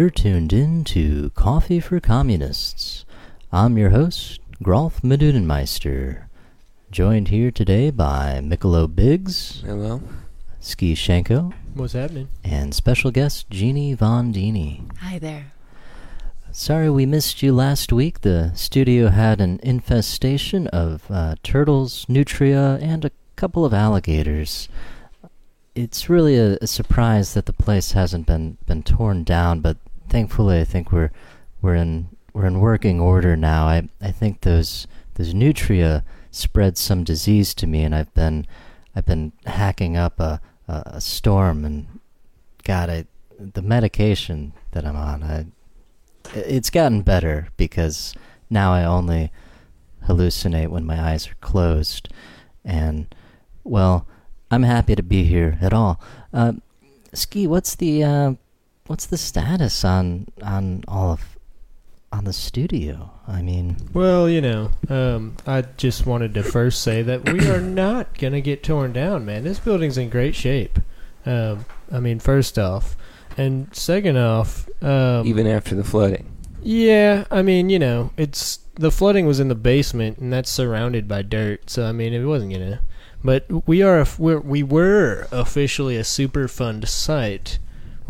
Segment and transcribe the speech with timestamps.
[0.00, 3.04] You're tuned in to Coffee for Communists.
[3.52, 6.22] I'm your host, Grolph Medudenmeister,
[6.90, 10.00] joined here today by Michelobe Biggs, Hello.
[10.58, 12.28] Ski Shenko, What's happening?
[12.42, 14.90] and special guest Genie von Deenie.
[15.00, 15.52] Hi there.
[16.50, 18.22] Sorry we missed you last week.
[18.22, 24.66] The studio had an infestation of uh, turtles, nutria, and a couple of alligators.
[25.74, 29.76] It's really a, a surprise that the place hasn't been, been torn down, but
[30.10, 31.10] thankfully I think we're
[31.62, 33.66] we're in we're in working order now.
[33.66, 38.46] I I think those those nutria spread some disease to me, and I've been
[38.94, 42.00] I've been hacking up a a, a storm, and
[42.64, 43.06] God, I
[43.38, 45.46] the medication that I'm on, I
[46.34, 48.14] it's gotten better because
[48.50, 49.32] now I only
[50.06, 52.08] hallucinate when my eyes are closed.
[52.64, 53.12] And,
[53.64, 54.06] well,
[54.50, 56.00] I'm happy to be here at all.
[56.32, 56.54] Uh,
[57.12, 58.34] Ski, what's the uh,
[58.90, 61.38] what's the status on on all of
[62.12, 63.12] on the studio?
[63.28, 67.60] I mean, Well, you know, um, I just wanted to first say that we are
[67.84, 69.44] not gonna get torn down, man.
[69.44, 70.80] This building's in great shape.
[71.24, 72.96] Um, I mean, first off,
[73.36, 76.26] and second off, um, Even after the flooding.
[76.60, 81.06] yeah, I mean, you know, it's the flooding was in the basement, and that's surrounded
[81.06, 81.70] by dirt.
[81.70, 82.80] So I mean, it wasn't gonna.
[83.22, 87.60] But we are we're, we were officially a Superfund site,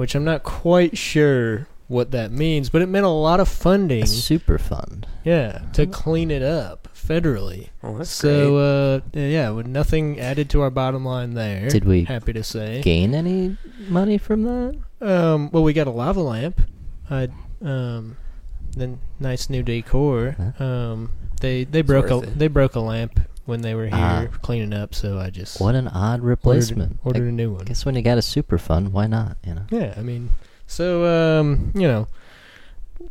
[0.00, 4.02] which I'm not quite sure what that means, but it meant a lot of funding.
[4.04, 5.06] a super fund.
[5.24, 7.68] Yeah, to clean it up federally.
[7.82, 11.68] Oh, that's so uh, yeah, with nothing added to our bottom line there.
[11.68, 12.80] Did we Happy to say.
[12.80, 14.80] gain any money from that?
[15.02, 16.62] Um, well, we got a lava lamp.
[17.10, 17.28] I
[17.60, 18.16] um,
[18.74, 20.36] then nice new decor.
[20.58, 20.64] Huh?
[20.64, 22.38] Um, they they broke a it.
[22.38, 23.20] they broke a lamp
[23.50, 24.26] when they were here Ah.
[24.40, 26.98] cleaning up, so I just What an odd replacement.
[27.04, 27.64] ordered a new one.
[27.66, 29.36] guess when you got a super fun, why not?
[29.46, 29.62] You know.
[29.70, 30.30] Yeah, I mean,
[30.66, 31.04] so
[31.40, 32.08] um, you know,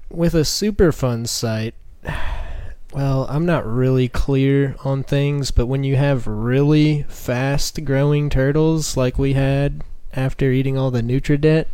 [0.09, 1.75] with a super fun site,
[2.93, 8.97] well, I'm not really clear on things, but when you have really fast growing turtles
[8.97, 9.83] like we had
[10.13, 11.65] after eating all the NutraDebt,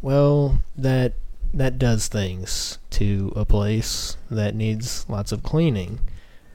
[0.00, 1.14] well, that
[1.52, 5.98] that does things to a place that needs lots of cleaning,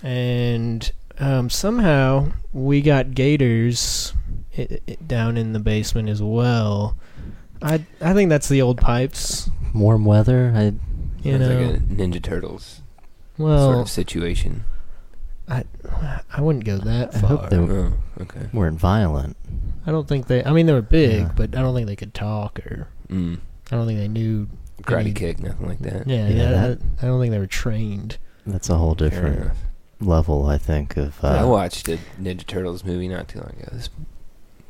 [0.03, 0.91] and
[1.23, 4.13] um, somehow we got gators
[4.57, 6.95] i i down in the basement as well.
[7.61, 9.49] I I think that's the old pipes.
[9.73, 10.51] Warm weather.
[10.55, 10.73] I
[11.23, 12.81] You Sounds know, like a Ninja Turtles
[13.37, 14.63] well, sort of situation.
[15.47, 15.63] I
[16.31, 17.29] I wouldn't go that I far.
[17.29, 18.47] hope they Oh, okay.
[18.53, 19.35] weren't violent.
[19.85, 20.43] I don't think they.
[20.43, 21.31] I mean, they were big, Yeah.
[21.35, 23.39] but I don't think they could talk, or Mm.
[23.71, 24.47] I don't think they knew.
[24.83, 26.07] Karate Any- kick, nothing like that.
[26.07, 26.51] Yeah, Yeah, yeah.
[26.51, 28.17] that- I, I don't think they were trained.
[28.45, 29.57] That's a whole different enough.
[29.99, 31.23] Level, I think, of.
[31.23, 33.69] I Uh, watched a Ninja Turtles movie not too long ago.
[33.71, 33.89] This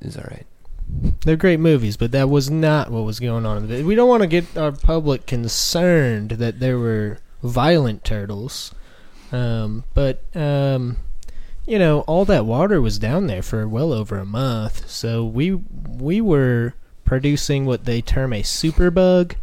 [0.02, 0.46] is alright.
[1.26, 3.58] They're great movies, but that was not what was going on.
[3.58, 8.74] in the We don't want to get our public concerned that there were violent turtles,
[9.32, 10.98] um, but um,
[11.66, 14.90] you know, all that water was down there for well over a month.
[14.90, 16.74] So we we were
[17.06, 19.36] producing what they term a superbug.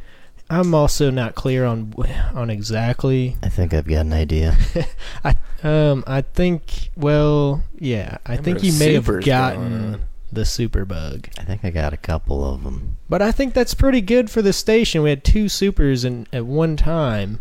[0.51, 1.95] I'm also not clear on
[2.35, 3.37] on exactly.
[3.43, 4.57] I think I've got an idea.
[5.25, 6.91] I Um, I think.
[6.97, 10.03] Well, yeah, I Number think you may have gotten
[10.33, 11.29] the super bug.
[11.39, 12.97] I think I got a couple of them.
[13.09, 15.03] But I think that's pretty good for the station.
[15.03, 17.41] We had two supers in at one time,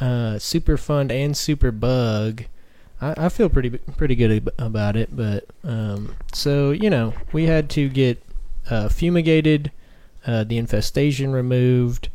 [0.00, 2.44] uh, Super Fund and Super Bug.
[3.00, 5.16] I, I feel pretty pretty good ab- about it.
[5.16, 8.22] But um, so you know, we had to get
[8.68, 9.70] uh, fumigated,
[10.26, 12.08] uh, the infestation removed,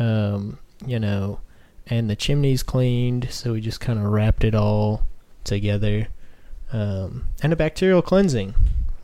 [0.00, 1.38] um, you know,
[1.86, 3.28] and the chimneys cleaned.
[3.30, 5.02] So we just kind of wrapped it all
[5.44, 6.08] together,
[6.72, 8.54] um, and a bacterial cleansing.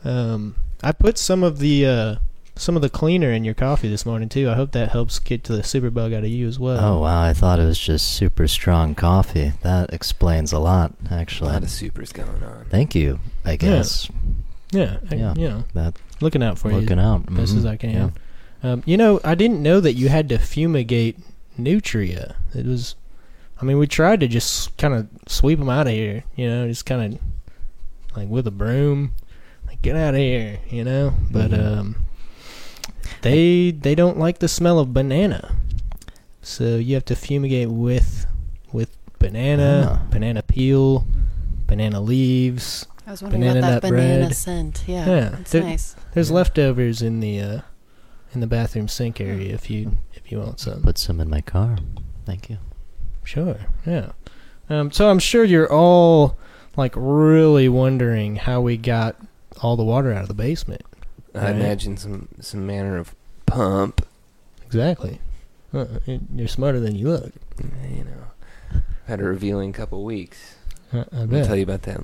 [0.03, 2.15] Um, I put some of the uh,
[2.55, 4.49] some of the cleaner in your coffee this morning too.
[4.49, 6.79] I hope that helps get the superbug out of you as well.
[6.83, 7.21] Oh wow!
[7.23, 9.53] I thought it was just super strong coffee.
[9.61, 11.49] That explains a lot, actually.
[11.51, 12.65] A lot of supers going on.
[12.69, 13.19] Thank you.
[13.45, 14.09] I guess
[14.71, 15.33] yeah, I- Yeah.
[15.35, 17.57] you know, that looking out for looking you Looking out best Mhm.
[17.59, 18.13] as I can.
[18.63, 21.17] Um, you know, I didn't know that you had to fumigate
[21.57, 22.35] nutria.
[22.55, 22.95] It was,
[23.61, 26.23] I mean, we tried to just kind of sweep them out of here.
[26.35, 27.19] You know, just kind of
[28.17, 29.13] like with a broom,
[29.67, 30.59] like get out of here.
[30.69, 31.77] You know, but Mhm.
[31.77, 31.95] um,
[33.21, 35.55] they they don't like the smell of banana,
[36.41, 38.25] so you have to fumigate with
[38.71, 40.07] with banana, Ah.
[40.11, 41.05] banana peel,
[41.67, 42.85] banana leaves.
[43.05, 44.35] I was wondering Banana about that banana bread.
[44.35, 44.83] scent.
[44.85, 45.95] Yeah, Yeah, it's there- nice.
[46.13, 46.35] There's Yeah.
[46.35, 47.61] leftovers in the uh,
[48.33, 50.81] in the bathroom sink area if you if you want some.
[50.81, 51.77] Put some in my car.
[52.25, 52.57] Thank you.
[53.23, 54.11] Sure, yeah.
[54.69, 56.37] Um, so I'm sure you're all
[56.75, 59.15] like really wondering how we got
[59.61, 60.81] all the water out of the basement.
[61.33, 61.55] I Right.
[61.55, 63.13] imagine some some manner of
[63.45, 64.05] pump.
[64.65, 65.19] Exactly.
[65.73, 65.85] Uh,
[66.35, 67.31] you're smarter than you look.
[67.61, 70.55] You know, had a revealing couple weeks.
[70.93, 72.03] Uh, I I'll tell you about that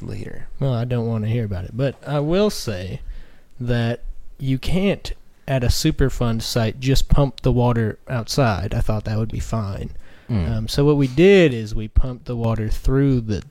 [0.00, 0.48] later.
[0.60, 3.00] Well, I don't want to hear about it, but I will say
[3.60, 4.00] that
[4.38, 5.12] you can't
[5.48, 8.74] at a Superfund site just pump the water outside.
[8.74, 9.90] I thought that would be fine.
[10.30, 10.50] Mm.
[10.50, 13.42] Um, so what we did is we pumped the water through the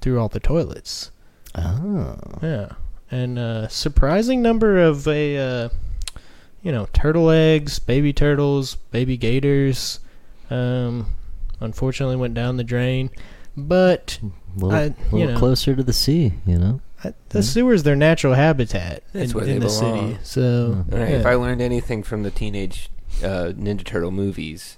[0.00, 1.10] through all the toilets.
[1.54, 2.16] oh.
[2.42, 2.68] Yeah,
[3.10, 5.68] and uh, surprising number of a uh,
[6.62, 10.00] you know turtle eggs, baby turtles, baby gators.
[10.50, 11.06] Um,
[11.60, 13.10] unfortunately, went down the drain,
[13.56, 15.38] but A little, I- little know.
[15.38, 16.80] closer to the sea, you know?
[17.08, 17.42] I, the Yeah.
[17.42, 20.08] sewer's their natural habitat That's in, where in they the belong.
[20.14, 20.18] city.
[20.22, 20.92] So Mm.
[20.92, 21.10] All right.
[21.10, 21.16] yeah.
[21.18, 22.88] If I learned anything from the teenage
[23.22, 24.76] uh, Ninja Turtle movies,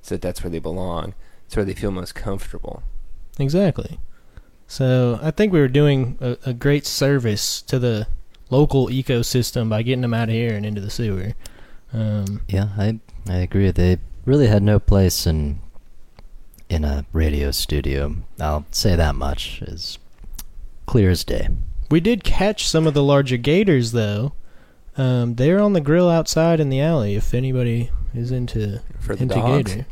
[0.00, 1.14] it's that that's where they belong.
[1.46, 2.82] It's where they feel most comfortable.
[3.38, 3.98] exactly.
[4.66, 8.06] So I think we were doing a, a great service to the
[8.48, 11.32] local ecosystem by getting them out of here and into the sewer.
[11.92, 12.98] Um, Yeah, I
[13.28, 13.70] I agree.
[13.70, 15.60] They really had no place in
[16.70, 18.16] in a radio studio.
[18.40, 19.98] I'll say that much is
[20.86, 21.48] clear as day.
[21.90, 24.32] we did catch some of the larger gators though.
[24.96, 27.14] Um, they're on the grill outside in the alley.
[27.14, 29.72] If anybody is into For the into dogs.
[29.74, 29.86] gator.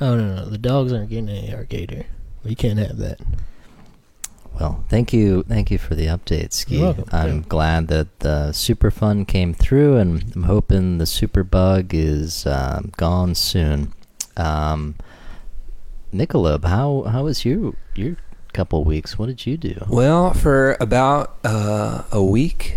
[0.00, 2.04] Oh no, no, the dogs aren't getting any our gator.
[2.44, 3.20] We can't have that.
[4.58, 6.76] Well, thank you, thank you for the update, Ski.
[6.78, 7.44] You're welcome, I'm yeah.
[7.48, 12.92] glad that the Super Fun came through, and I'm hoping the Super Bug is um,
[12.96, 13.92] gone soon.
[14.36, 14.96] Um,
[16.12, 18.16] Michelobe, how how was your your
[18.58, 19.16] couple weeks?
[19.16, 19.86] What did you do?
[19.88, 22.74] Well, for about uh, a week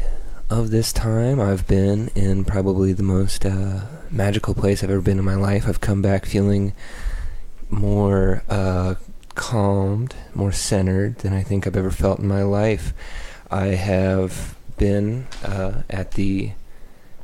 [0.47, 5.17] of this time, I've been in probably the most uh, magical place I've ever been
[5.17, 5.67] in my life.
[5.67, 6.73] I've come back feeling
[7.71, 8.93] more uh,
[9.33, 12.93] calmed, more centered than I think I've ever felt in my life.
[13.49, 16.51] I have been uh, at the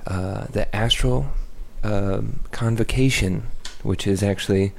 [0.07, 1.27] uh, the astral
[1.83, 3.43] um, convocation,
[3.83, 4.71] which is actually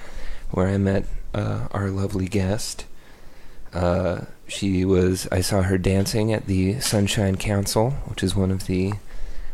[0.50, 2.86] where I met uh, our lovely guest.
[3.72, 5.28] Uh, she was.
[5.30, 8.94] I saw her dancing at the Sunshine Council, which is one of the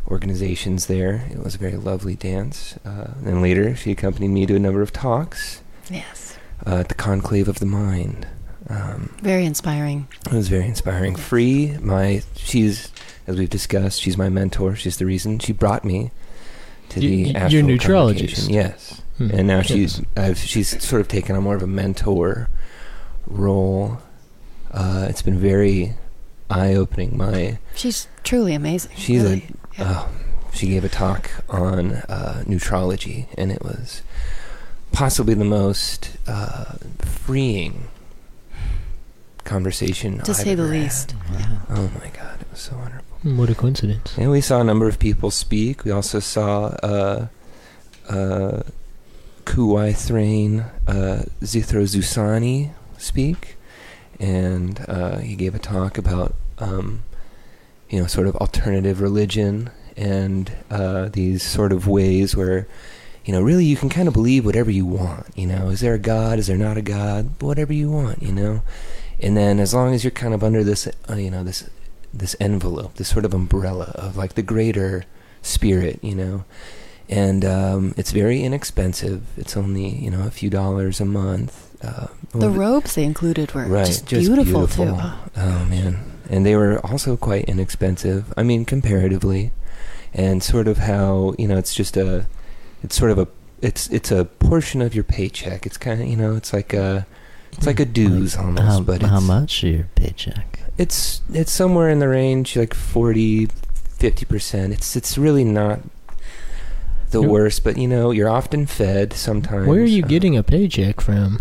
[0.08, 1.26] organizations there.
[1.31, 2.78] It was a very lovely dance.
[2.84, 6.37] Uh, and later, she accompanied me to a number of talks Yes.
[6.66, 8.26] uh, at the Conclave of the Mind.
[8.69, 10.08] Um, Very inspiring.
[10.26, 11.16] it was very inspiring.
[11.16, 12.90] Free, my she's
[13.26, 14.75] as we've discussed, she's my mentor.
[14.75, 16.11] She's the reason she brought me
[16.90, 18.34] to You- the you- astral you're neutrologist.
[18.49, 18.55] convocation.
[18.55, 19.31] Yes, Hmm.
[19.32, 19.66] and now Yes.
[19.66, 22.49] she's I've, she's sort of taken on more of a mentor
[23.26, 23.99] role.
[24.73, 25.94] Uh, it's been very
[26.50, 27.17] eye opening.
[27.17, 28.93] My She's truly amazing.
[28.97, 29.43] She's a-
[29.79, 29.91] Yeah.
[29.91, 30.09] uh,
[30.53, 34.03] she gave a talk on uh, neutrology, and it was
[34.93, 37.88] possibly the most uh, freeing
[39.44, 40.82] conversation to I've say the ever had.
[40.82, 41.15] least.
[41.32, 41.59] Yeah.
[41.71, 43.05] Oh my god, it was so wonderful.
[43.37, 44.17] What a coincidence.
[44.19, 45.85] And we saw a number of people speak.
[45.85, 47.26] We also saw uh,
[48.09, 48.62] uh,
[49.44, 52.71] Kuwai Thrain uh, Zithro Zusani
[53.05, 53.56] speak,
[54.19, 57.05] and uh, he gave a talk about um,
[57.89, 62.67] you know sort of alternative religion and uh, these sort of ways where
[63.25, 65.27] you know really you can kind of believe whatever you want.
[65.37, 66.38] You know, is there a God?
[66.38, 67.40] Is there not a God?
[67.40, 68.23] Whatever you want.
[68.23, 68.62] You know.
[69.21, 71.69] And then, as long as you're kind of under this, uh, you know, this
[72.12, 75.05] this envelope, this sort of umbrella of like the greater
[75.43, 76.45] spirit, you know.
[77.09, 79.23] And um, it's very inexpensive.
[79.37, 81.71] It's only you know a few dollars a month.
[81.85, 84.88] Uh, The robes they included were right, just, beautiful, too.
[84.97, 85.99] Oh, Oh man,
[86.31, 88.33] and they were also quite inexpensive.
[88.37, 89.53] I mean, comparatively,
[90.12, 92.26] and sort of how you know it's just a,
[92.83, 93.29] it's sort of a,
[93.62, 95.67] it's it's a portion of your paycheck.
[95.67, 97.07] It's kind of you know it's like a,
[97.53, 100.61] it's like a dues almost, How, but how it's, much your paycheck?
[100.79, 103.47] it's it's somewhere in the range like 40
[103.99, 104.73] 50%.
[104.73, 105.81] It's it's really not
[107.11, 107.31] the Yep.
[107.31, 109.69] worst, but you know, you're often fed sometimes.
[109.69, 111.41] Where are you uh, getting a paycheck from?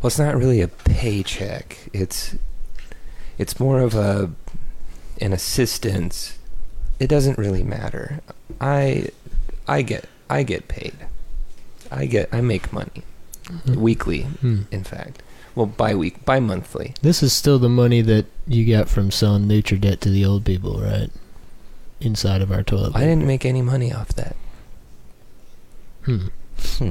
[0.00, 1.88] Well, it's not really a paycheck.
[1.92, 2.36] It's
[3.38, 4.30] it's more of a
[5.20, 6.38] an assistance.
[7.00, 8.20] It doesn't really matter.
[8.60, 9.08] I
[9.66, 10.94] I get I get paid.
[11.90, 13.02] I get I make money
[13.48, 13.80] Hmm.
[13.80, 14.62] weekly, Hmm.
[14.70, 15.22] in fact.
[15.54, 16.92] Well, bi week, bi monthly.
[17.00, 20.80] This is still the money that you got from selling NutraDebt to the old people,
[20.80, 21.10] right?
[22.00, 22.90] Inside of our toilet.
[22.90, 23.06] I paper.
[23.06, 24.36] didn't make any money off that.
[26.04, 26.26] Hmm.
[26.78, 26.90] Hmm.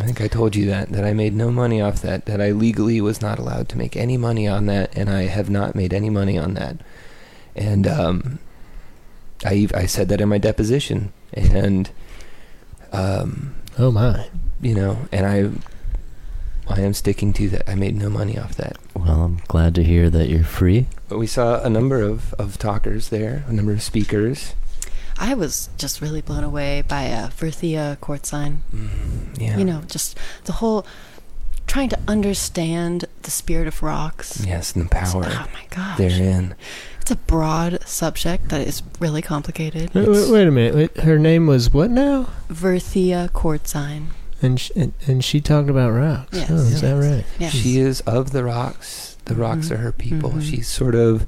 [0.00, 2.26] I think I told you that that I made no money off that.
[2.26, 5.48] That I legally was not allowed to make any money on that, and I have
[5.50, 6.78] not made any money on that.
[7.56, 8.38] And um,
[9.44, 11.90] I I said that in my deposition, and
[12.92, 14.28] um, Oh my.
[14.60, 17.68] you know, and I I am sticking to that.
[17.68, 18.76] I made no money off that.
[18.94, 20.86] Well, I'm glad to hear that you're free.
[21.08, 24.54] But we saw a number of of talkers there, a number of speakers.
[25.18, 28.62] I was just really blown away by uh, Verthia quartz sign.
[28.74, 29.56] Mm, yeah.
[29.56, 30.86] You know, just the whole
[31.66, 34.44] trying to understand the spirit of rocks.
[34.46, 35.98] Yes, and the power Oh my gosh.
[35.98, 36.54] therein.
[37.00, 39.92] It's a broad subject that is really complicated.
[39.94, 40.74] Wait, wait, wait a minute.
[40.74, 42.28] Wait, her name was what now?
[42.48, 44.08] Verthia quartz sign.
[44.42, 46.36] And sh- and, and she talked about rocks.
[46.36, 47.24] Yes, oh, is that right?
[47.38, 47.52] Yes.
[47.54, 49.16] She is of the rocks.
[49.26, 49.72] The rocks Mhm.
[49.72, 50.30] are her people.
[50.32, 50.42] Mhm.
[50.42, 51.26] She's sort of,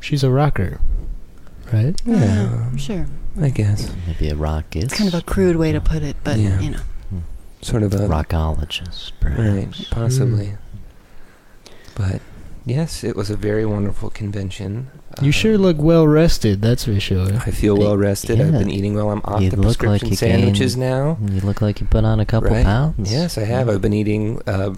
[0.00, 0.80] She's a rocker,
[1.74, 2.00] right?
[2.06, 3.06] yeah, Uh, sure.
[3.40, 6.16] I guess, Maybe a rock is It's kind of a crude way to put it,
[6.24, 6.60] but Yeah.
[6.60, 6.78] you know.
[7.62, 10.46] sort of a rockologist, Right, possibly.
[10.46, 10.58] Mm.
[11.96, 12.20] But
[12.66, 14.88] yes, it was a very wonderful convention.
[15.22, 16.60] You Um, sure look well rested.
[16.60, 17.32] That's for sure.
[17.46, 18.40] I feel well rested.
[18.40, 19.10] I've been eating well.
[19.10, 21.18] I'm off You the look like prescription you sandwiches gained- now.
[21.32, 22.64] You look like you put on a couple right?
[22.64, 23.10] pounds.
[23.12, 23.68] Yes, I have.
[23.68, 24.74] I've been eating uh,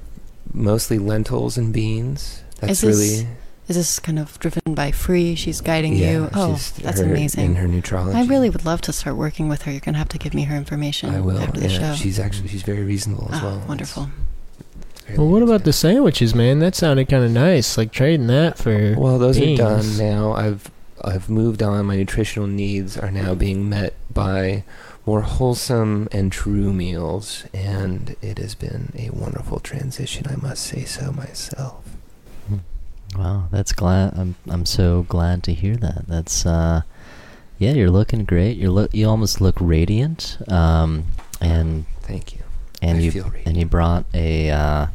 [0.53, 2.43] mostly lentils and beans.
[2.61, 3.29] That's Is this really
[3.69, 5.35] Is this kind of driven by Free?
[5.35, 6.13] She's guiding yeah.
[6.13, 6.31] you.
[6.35, 7.47] Oh, she's that's her, amazing.
[7.47, 9.73] In her nutrology, I really would love to start working with her.
[9.73, 11.39] You're gonna have to give me her information I will.
[11.39, 11.95] after the yeah, show.
[11.97, 13.65] she's actually she's very reasonable as oh, well.
[13.67, 14.09] wonderful.
[14.91, 16.61] It's very Well, what about the sandwiches, man?
[16.61, 17.77] That sounded kind of nice.
[17.77, 18.95] Like trading that for.
[18.97, 19.59] Well, those beans.
[19.59, 20.33] are done now.
[20.33, 20.71] I've
[21.03, 21.87] I've moved on.
[21.87, 24.63] My nutritional needs are now being met by
[25.05, 30.27] more wholesome and true meals, and it has been a wonderful transition.
[30.29, 31.86] I must say so myself.
[33.17, 34.19] Wow, that's glad.
[34.19, 36.07] I'm I'm so glad to hear that.
[36.09, 36.83] That's uh,
[37.59, 38.57] yeah, you're looking great.
[38.57, 40.39] You look you almost look radiant.
[40.49, 41.05] Um,
[41.41, 42.43] and Thank you.
[42.83, 43.47] and I you feel radiant.
[43.47, 44.87] and you brought a uh,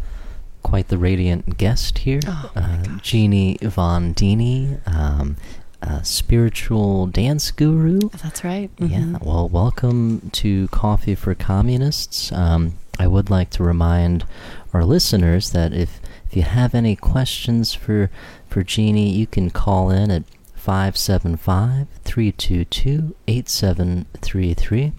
[0.63, 2.83] quite the radiant guest here, Oh uh.
[3.01, 5.37] Genie von Deenie, um,
[5.81, 7.99] a spiritual dance guru.
[8.21, 8.69] That's right.
[8.77, 9.25] Yeah, Mhm.
[9.25, 12.31] well, welcome to Coffee for Communists.
[12.31, 14.25] Um, I would like to remind
[14.73, 15.99] our listeners that if,
[16.31, 18.09] if you have any questions for,
[18.47, 20.23] for Genie, you can call in at
[20.55, 24.93] 575 322 8733.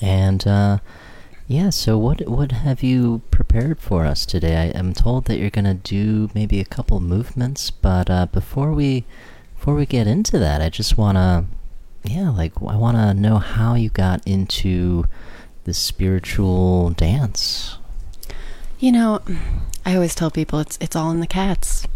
[0.00, 0.78] And, uh,
[1.46, 4.56] yeah, so what, what have you prepared for us today?
[4.56, 8.72] I am told that you're going to do maybe a couple movements, but uh, before
[8.72, 9.04] we
[9.54, 11.44] before we get into that, I just want to
[12.02, 15.04] yeah, like I want to know how you got into
[15.62, 17.78] the spiritual dance.
[18.80, 19.20] You know,
[19.84, 21.86] I always tell people it's it's all in the cats.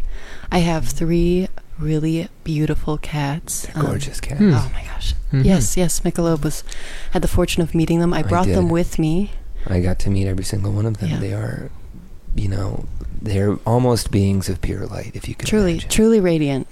[0.50, 3.66] I have three really beautiful cats.
[3.66, 4.38] They're Um, gorgeous cats.
[4.40, 4.54] Hmm.
[4.54, 5.14] Oh my gosh.
[5.32, 5.44] Mhm.
[5.44, 6.00] Yes, yes.
[6.00, 6.64] Michelobe was
[7.12, 8.12] had the fortune of meeting them.
[8.14, 9.30] I I brought them with me.
[9.66, 11.10] I got to meet every single one of them.
[11.10, 11.18] Yeah.
[11.18, 11.70] They are,
[12.34, 12.84] you know,
[13.20, 15.10] they're almost beings of pure light.
[15.14, 15.90] If you could Truly, imagine.
[15.90, 16.66] truly radiant.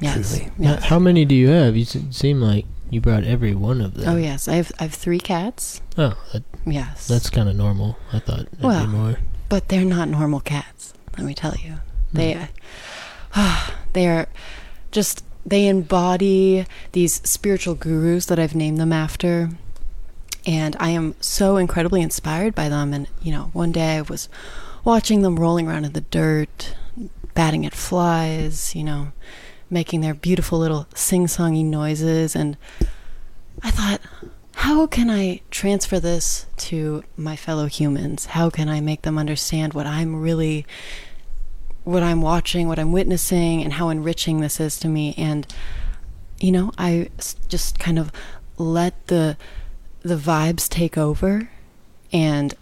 [0.00, 0.14] Yes.
[0.36, 0.50] Truly.
[0.58, 0.84] Now, yes.
[0.84, 1.76] how many do you have?
[1.76, 4.08] You s- seem like you brought every one of them.
[4.08, 5.80] Oh yes, I have I have three cats.
[5.98, 7.08] Oh, that, Yes.
[7.08, 7.96] that's kind of normal.
[8.12, 9.18] I thought Well, be more.
[9.50, 10.94] But they're not normal cats.
[11.18, 11.74] Let me tell you,
[12.10, 12.48] they
[13.32, 13.70] Hmm.
[13.92, 14.28] they are
[14.90, 19.50] just they embody these spiritual gurus that I've named them after,
[20.46, 22.94] and I am so incredibly inspired by them.
[22.94, 24.28] And you know, one day I was
[24.84, 26.74] watching them rolling around in the dirt,
[27.34, 29.12] batting at flies, you know,
[29.68, 32.56] making their beautiful little sing-songy noises, and
[33.62, 34.00] I thought.
[34.60, 38.26] How can I transfer this to my fellow humans?
[38.26, 40.66] How can I make them understand what I'm really
[41.84, 45.14] what I'm watching, what I'm witnessing, and how enriching this is to me.
[45.16, 45.46] And
[46.40, 47.08] you know, I
[47.48, 48.12] just kind of
[48.58, 49.38] let the
[50.02, 51.48] the vibes take over,
[52.12, 52.54] and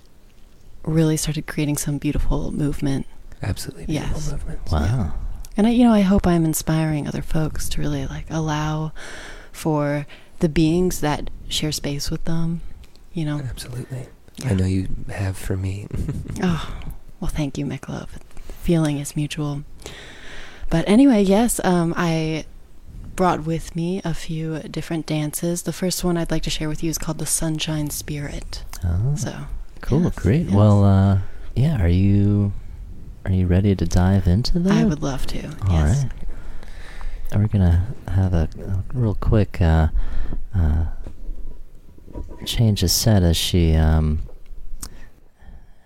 [0.84, 3.06] really started creating some beautiful movement.
[3.42, 4.30] Absolutely beautiful Yes.
[4.30, 4.70] movements.
[4.70, 5.14] Wow.
[5.56, 8.92] And I, you know, I hope I'm inspiring other folks to really like allow
[9.50, 10.06] for
[10.40, 12.60] the beings that share space with them.
[13.12, 14.06] You know, Absolutely.
[14.38, 14.50] Yeah.
[14.50, 15.86] I know you have for me.
[16.42, 16.76] Oh,
[17.20, 18.16] well, thank you, Mick Love.
[18.62, 19.64] Feeling is mutual.
[20.70, 22.44] But anyway, yes, um, I
[23.16, 25.62] brought with me a few different dances.
[25.62, 28.62] The first one I'd like to share with you is called the Sunshine Spirit.
[28.84, 29.34] Oh, So,
[29.80, 30.46] cool, yes, great.
[30.46, 30.54] yes.
[30.54, 31.18] Well, uh,
[31.56, 32.52] yeah, are you
[33.24, 34.72] are you ready to dive into that?
[34.72, 35.46] I would love to.
[35.66, 36.04] All yes.
[36.04, 36.12] right.
[37.34, 39.88] We're gonna have a, a real quick uh,
[40.54, 40.86] uh,
[42.44, 44.20] change of set as she um,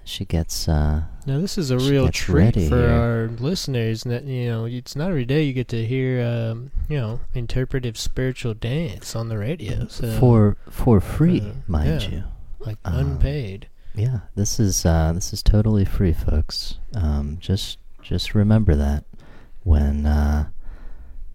[0.05, 2.89] she gets uh, Now this is a real treat for here.
[2.89, 4.03] our listeners.
[4.05, 7.99] That you know, it's not every day you get to hear, um, you know, interpretive
[7.99, 9.87] spiritual dance on the radio.
[9.89, 12.09] So for for free, uh, mind yeah.
[12.09, 12.25] you.
[12.61, 13.69] like um, unpaid.
[13.95, 16.79] Yeah, this is uh, this is totally free, folks.
[16.95, 19.05] Um, just just remember that
[19.63, 20.49] when uh,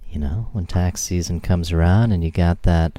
[0.09, 2.97] you know when tax season comes around and you got that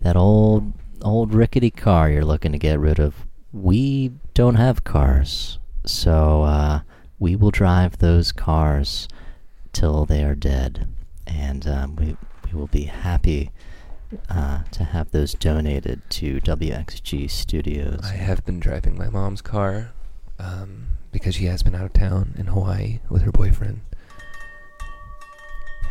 [0.00, 3.26] that old old rickety car you're looking to get rid of.
[3.52, 6.80] We don't have cars, so uh,
[7.18, 9.06] we will drive those cars
[9.72, 10.88] till they are dead,
[11.26, 13.50] and um, we we will be happy
[14.28, 18.00] uh, to have those donated to WXG Studios.
[18.02, 19.92] I have been driving my mom's car
[20.38, 23.80] um, because she has been out of town in Hawaii with her boyfriend.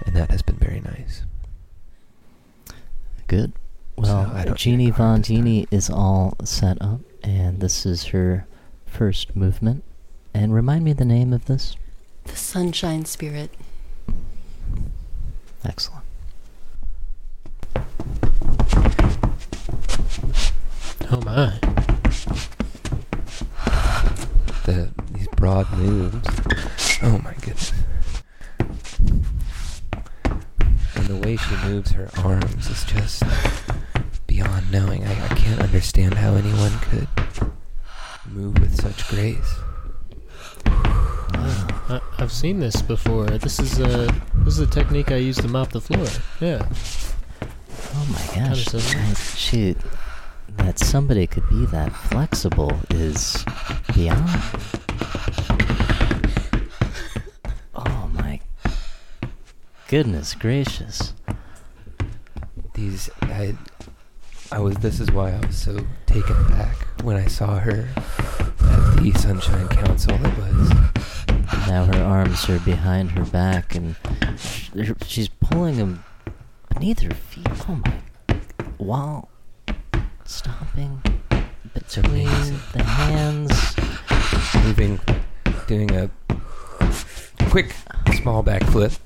[0.06, 1.24] And that has been very nice.
[3.28, 3.54] Good.
[3.96, 5.14] Well, I don't Genie need car.
[5.16, 8.48] von Deenie is all set up, and this is her
[8.86, 9.84] first movement.
[10.34, 11.78] And remind me the name of this.
[12.26, 13.52] The sunshine spirit.
[15.64, 16.04] Excellent.
[21.12, 21.60] Oh my.
[24.66, 26.28] The these broad moves.
[27.04, 27.72] Oh my goodness.
[30.96, 33.24] And the way she moves her arms is just
[34.26, 35.06] beyond knowing.
[35.06, 37.08] I, I can't understand how anyone could
[38.28, 39.56] move with such grace.
[40.66, 43.26] I, I've seen this before.
[43.28, 46.08] This is a this is a technique I use to mop the floor.
[46.40, 46.68] Yeah.
[47.96, 48.66] Oh my Kinda gosh.
[48.66, 49.16] similar.
[49.16, 49.76] She,
[50.58, 53.46] that somebody could be that flexible is
[53.94, 54.30] beyond.
[59.94, 61.14] Goodness gracious.
[62.74, 63.56] These I
[64.52, 69.04] I was this is why I was so taken aback when I saw her at
[69.04, 70.16] the Sunshine Council.
[70.16, 70.70] It was
[71.68, 73.96] Now her arms are behind her back and
[74.36, 74.72] sh-
[75.06, 76.04] she's pulling them
[76.74, 77.46] beneath her feet.
[77.70, 78.40] Oh my.
[78.80, 79.30] While
[80.26, 81.04] stomping
[81.72, 82.26] between
[82.74, 83.76] the hands.
[84.66, 85.00] moving,
[85.68, 86.10] doing a
[87.52, 87.76] quick
[88.16, 88.98] small backflip,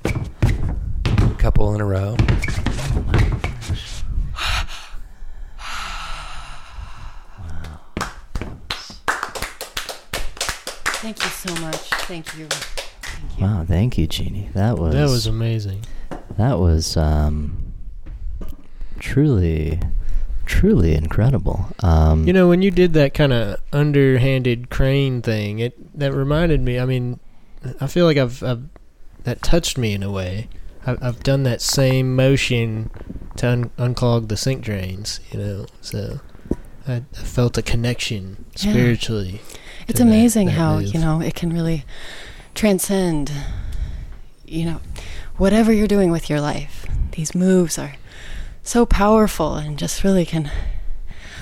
[1.38, 2.16] couple in a row.
[3.06, 4.04] My gosh.
[7.40, 7.80] Wow.
[11.02, 11.78] Thank you so much.
[12.08, 12.48] Thank you.
[12.48, 13.46] Thank you.
[13.46, 14.50] Wow, thank you, Genie.
[14.54, 15.86] That was That was amazing.
[16.38, 17.74] that was um
[19.00, 19.80] truly
[20.46, 21.68] truly incredible.
[21.84, 26.62] Um You know, when you did that kind of underhanded crane thing, it that reminded
[26.62, 26.80] me.
[26.80, 27.20] I mean,
[27.82, 28.64] I feel like I've, I've
[29.24, 30.48] that touched me in a way.
[30.88, 32.90] I've, I've done that same motion
[33.36, 35.20] to un- unclog the sink drains.
[35.32, 36.20] You know, so
[36.88, 38.72] I, I felt a connection Yeah.
[38.72, 39.42] spiritually.
[39.88, 40.94] It's to that- amazing that how, move.
[40.94, 41.86] you know, it can really
[42.56, 43.32] transcend,
[44.46, 44.82] you know,
[45.38, 46.86] whatever you're doing with your life.
[47.12, 47.96] These moves are
[48.64, 50.50] so powerful and just really can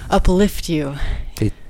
[0.10, 0.96] uplift you.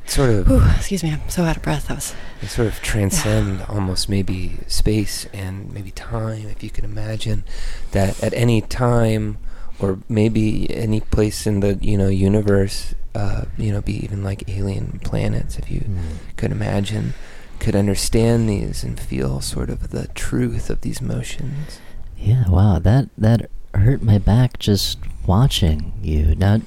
[0.05, 1.87] Sort of Whew, excuse me, I'm so out of breath.
[1.87, 6.47] That was they sort of transcend almost maybe space and maybe time.
[6.47, 7.43] If you can imagine
[7.91, 9.37] that at any time,
[9.79, 14.47] or maybe any place in the you know universe, uh, you know, be even like
[14.49, 15.57] alien planets.
[15.57, 17.13] If you mm, could imagine,
[17.59, 21.79] could understand these and feel sort of the truth of these motions.
[22.17, 26.35] Yeah, wow, that that hurt my back just watching you.
[26.35, 26.61] Now,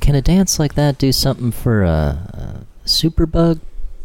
[0.00, 3.60] can a dance like that do something for a, a superbug,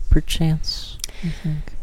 [0.09, 0.97] perchance?
[1.23, 1.31] You?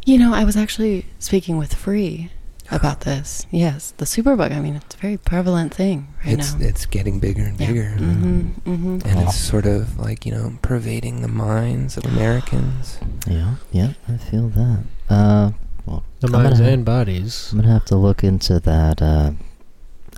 [0.05, 2.31] You know, I was actually speaking with Free
[2.71, 3.47] about this.
[3.51, 4.51] Yes, the superbug.
[4.53, 6.67] I mean, it's a very prevalent thing right it's now.
[6.67, 7.67] it's getting bigger and Yeah.
[7.67, 9.09] bigger, Mm-hmm, mm-hmm.
[9.09, 12.99] and it's sort of like you know pervading the minds of Americans.
[13.29, 14.83] Yeah, yeah, I feel that.
[15.09, 15.51] Uh,
[15.87, 17.51] well, The minds have- and bodies.
[17.53, 19.33] I'm gonna have to look into that uh,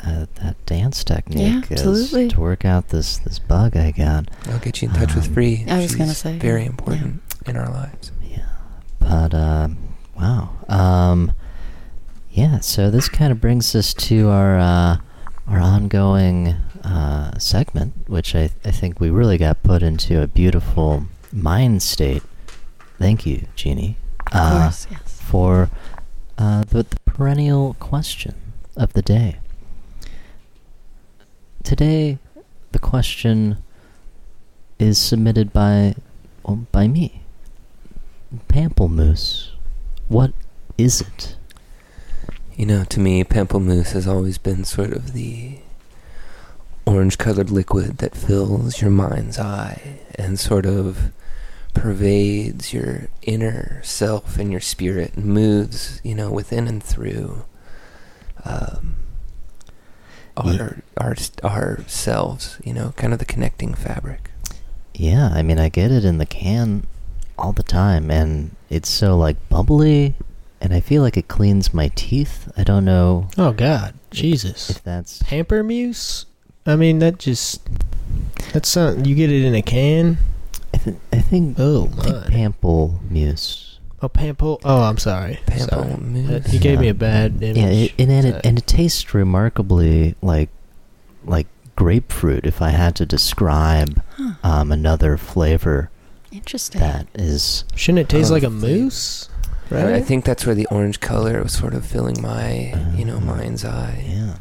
[0.04, 2.28] uh, that dance technique as- absolutely.
[2.28, 4.28] to work out this this bug I got.
[4.46, 5.64] I'll get you in touch with Um, Free.
[5.68, 6.68] I was gonna say, very yeah.
[6.68, 8.12] important in our lives.
[8.22, 8.46] Yeah,
[8.98, 9.68] but uh,
[10.18, 10.50] wow.
[10.68, 11.32] Um,
[12.30, 12.60] yeah.
[12.60, 14.96] So this kind of brings us to our uh,
[15.48, 21.04] our ongoing uh, segment, which I I think we really got put into a beautiful
[21.32, 22.22] mind state.
[22.98, 23.96] Thank you, Genie.
[24.26, 25.20] Of Uh, course, yes.
[25.22, 25.70] for
[26.36, 28.34] uh, the, the perennial question
[28.76, 29.38] of the day.
[31.62, 32.18] Today,
[32.72, 33.62] the question
[34.78, 35.94] is submitted by
[36.42, 37.22] well, by me.
[38.48, 39.50] Pamplemousse.
[40.08, 40.32] What
[40.76, 41.36] is it?
[42.56, 45.58] You know, to me, pamplemousse has always been sort of the
[46.86, 51.12] orange-colored liquid that fills your mind's eye and sort of
[51.74, 57.44] pervades your inner self and your spirit and moves, you know, within and through
[58.44, 58.96] um,
[60.38, 62.58] our, our ourselves.
[62.64, 64.30] You know, kind of the connecting fabric.
[64.94, 66.86] Yeah, I mean, I get it in the can
[67.38, 70.14] all the time, and it's so like bubbly,
[70.60, 72.50] and I feel like it cleans my teeth.
[72.56, 74.70] I don't know Oh God, Jesus.
[74.70, 76.26] if that's Pamper Muse?
[76.66, 77.60] I mean, that just
[78.52, 80.18] that's something you get it in a can.
[80.74, 82.36] I, th- I think Oh I think my.
[82.36, 83.67] pamplemousse.
[84.00, 84.58] Oh, Pampo.
[84.64, 85.40] Oh, I'm sorry.
[85.56, 85.68] Sorry.
[85.90, 86.46] Pamplemousse.
[86.46, 87.56] Uh, You gave me a bad image.
[87.56, 90.50] Yeah, it, and, and it and it tastes remarkably like
[91.24, 92.46] like grapefruit.
[92.46, 94.32] If I had to describe Huh.
[94.44, 95.90] um, another flavor
[96.30, 96.80] Interesting.
[96.80, 99.28] that is, Shouldn't it taste like a the- moose?
[99.30, 99.34] I-
[99.70, 99.94] Right.
[99.96, 103.20] I think that's where the orange color was sort of filling my, you know, Uh,
[103.20, 104.02] mind's eye.
[104.08, 104.36] yeah.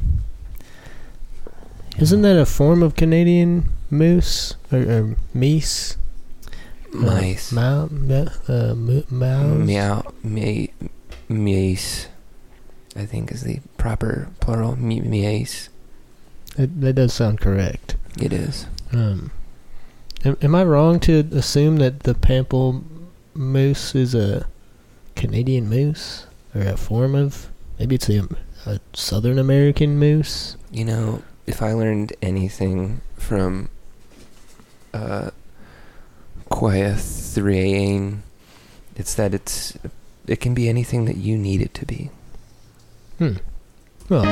[1.99, 5.97] Isn't that a form of Canadian moose or, or meese?
[6.97, 7.55] Mice.
[7.55, 8.73] Uh, mou- uh,
[9.09, 9.57] mouse?
[9.57, 10.13] Meow.
[10.23, 10.71] Me,
[11.29, 12.07] meace.
[12.95, 14.75] I think is the proper plural.
[14.75, 15.69] Me, meace.
[16.55, 17.95] That, that does sound correct.
[18.19, 18.65] It is.
[18.91, 19.31] Um,
[20.25, 22.83] am, am I wrong to assume that the Pample
[23.35, 24.47] moose is a
[25.15, 28.27] Canadian moose or a form of maybe it's a,
[28.65, 30.57] a Southern American moose?
[30.71, 33.69] You know, if I learned anything from
[34.93, 35.29] uh,
[36.49, 38.19] Quayathriane,
[38.95, 39.77] it's that it's
[40.27, 42.09] it can be anything that you need it to be.
[43.17, 43.33] Hmm.
[44.09, 44.23] Well,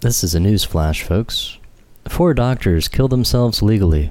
[0.00, 1.58] This is a news flash, folks.
[2.08, 4.10] Four doctors kill themselves legally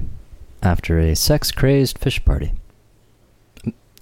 [0.62, 2.52] after a sex crazed fish party.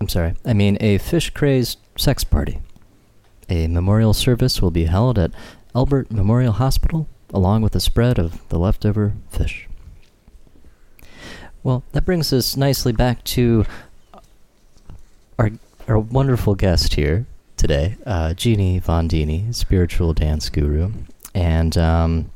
[0.00, 2.60] I'm sorry, I mean a fish crazed sex party.
[3.48, 5.32] A memorial service will be held at
[5.74, 9.67] Albert Memorial Hospital along with a spread of the leftover fish.
[11.68, 13.66] Well, that brings us nicely back to
[15.38, 15.50] our
[15.86, 17.26] our wonderful guest here
[17.58, 20.92] today, uh, Genie von Deenie, spiritual dance guru,
[21.34, 22.30] and um,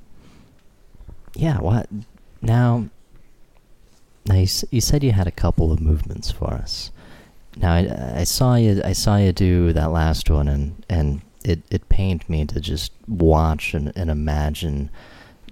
[1.34, 1.88] yeah, what
[2.42, 2.90] now?
[4.26, 6.90] Now you, you said you had a couple of movements for us.
[7.56, 11.62] Now I, I saw you I saw you do that last one, and and it
[11.70, 14.90] it pained me to just watch and, and imagine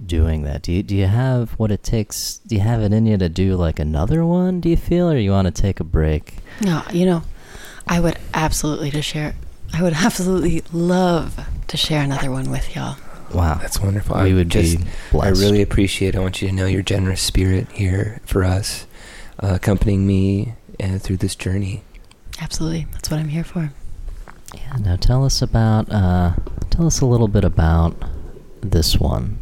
[0.05, 0.63] doing that.
[0.63, 2.39] Do you do you have what it takes?
[2.39, 4.61] Do you have it in you to do like another one?
[4.61, 6.37] Do you feel, or you want to take a break?
[6.61, 7.23] No, you know,
[7.87, 9.35] I would absolutely to share.
[9.73, 12.97] I would absolutely love to share another one with y'all.
[13.33, 14.17] Wow, That's wonderful.
[14.17, 16.17] we I would just, be I really appreciate.
[16.17, 18.87] I want you to know your generous spirit here for us,
[19.41, 21.85] uh, accompanying me uh, through this journey.
[22.41, 23.71] Absolutely, that's what I'm here for.
[24.53, 26.33] Yeah, now tell us about uh
[26.71, 27.95] tell us a little bit about
[28.63, 29.40] this one.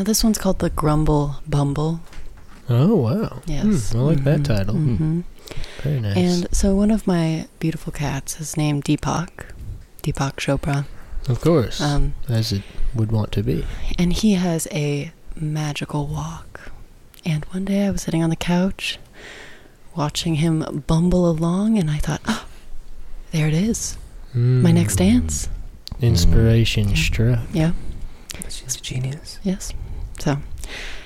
[0.00, 2.00] Now this one's called the Grumble Bumble.
[2.70, 3.42] oh wow.
[3.44, 4.74] Yes, Hmm, I like that Mhm, title.
[4.74, 5.24] mhm.
[5.82, 6.16] Very nice.
[6.16, 9.28] And so one of my beautiful cats is named Deepak,
[10.02, 10.86] Deepak Chopra,
[11.28, 12.62] of course, um, as it
[12.94, 13.66] would want to be.
[13.98, 16.72] and he has a magical walk.
[17.26, 18.98] And one day I was sitting on the couch,
[19.94, 22.46] watching him bumble along, and I thought, oh,
[23.32, 23.98] there it is,
[24.32, 25.04] my next Mm.
[25.10, 25.48] dance.
[26.00, 26.94] Inspiration Yeah.
[26.94, 27.40] struck.
[27.52, 27.72] Yeah.
[28.48, 29.38] She's a genius.
[29.44, 29.74] Yes.
[30.20, 30.38] So,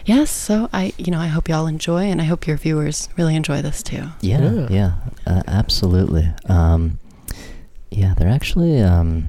[0.05, 0.31] yes.
[0.31, 3.62] So I, you know, I hope y'all enjoy, and I hope your viewers really enjoy
[3.62, 4.09] this too.
[4.20, 4.66] Yeah, Yeah.
[4.70, 4.92] yeah,
[5.27, 6.29] uh, absolutely.
[6.48, 6.98] Um,
[7.90, 9.27] yeah, they're actually, um,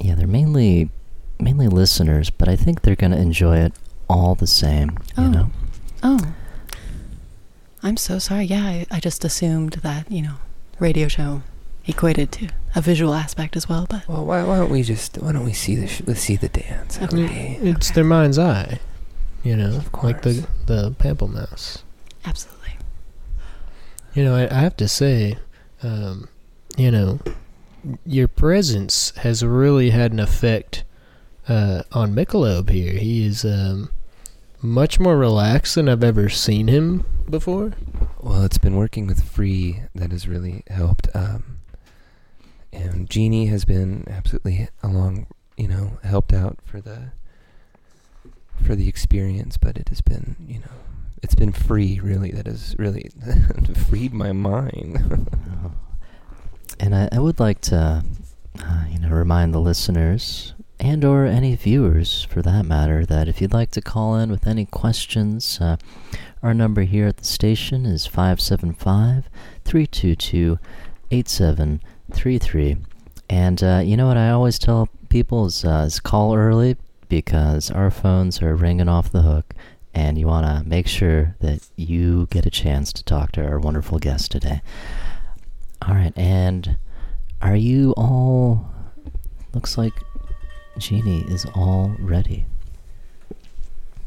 [0.00, 0.90] yeah, they're mainly,
[1.38, 3.72] mainly listeners, but I think they're gonna enjoy it
[4.08, 4.98] all the same.
[5.16, 5.28] You Oh.
[5.30, 5.50] know,
[6.02, 6.20] Oh,
[7.82, 8.44] I'm so sorry.
[8.44, 10.34] Yeah, I, I just assumed that you know,
[10.78, 11.42] radio show
[11.86, 13.86] equated to a visual aspect as well.
[13.88, 16.36] But Well, why, why don't we just why don't we see the sh- let's see
[16.36, 16.96] the dance?
[16.98, 17.58] That would Okay.
[17.62, 18.80] be- It's their mind's eye,
[19.42, 21.82] you know, Of like the the pample mouse.
[22.24, 22.60] absolutely.
[24.14, 25.38] You know, I, I have to say,
[25.82, 26.28] um,
[26.76, 27.18] you know,
[28.06, 30.84] your presence has really had an effect
[31.48, 32.92] uh, on Michelobe here.
[32.94, 33.90] He is um,
[34.62, 37.72] much more relaxed than I've ever seen him before.
[38.20, 41.08] Well, it's been working with Free that has really helped.
[41.14, 41.53] Um,
[42.74, 47.12] and Genie has been absolutely along, you know, helped out for the
[48.64, 50.72] for the experience, but it has been, you know,
[51.22, 53.10] it's been free really that has really
[53.88, 55.30] freed my mind.
[56.80, 58.02] And I, I would like to,
[58.60, 63.40] uh, you know, remind the listeners and or any viewers, for that matter, that if
[63.40, 65.76] you'd like to call in with any questions, uh,
[66.42, 69.28] our number here at the station is 575
[69.64, 70.58] 322
[72.14, 72.76] 8733.
[73.28, 76.76] And uh, you know what I always tell people is, uh, is call early
[77.08, 79.54] because our phones are ringing off the hook
[79.94, 83.58] and you want to make sure that you get a chance to talk to our
[83.58, 84.60] wonderful guest today.
[85.86, 86.76] All right, and
[87.42, 88.68] are you all?
[89.52, 89.92] Looks like
[90.78, 92.46] Genie is all ready.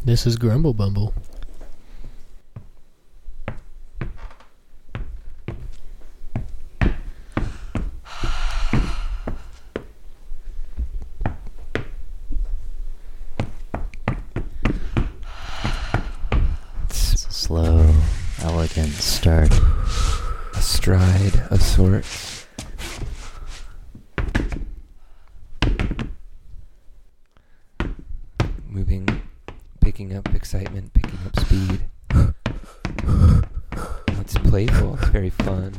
[0.04, 1.14] This is Grumble Bumble.
[18.68, 19.52] elegant start,
[20.54, 22.48] a stride of sorts.
[28.68, 29.08] Moving,
[29.80, 31.82] picking up excitement, picking up speed.
[34.20, 35.74] It's playful, it's very fun.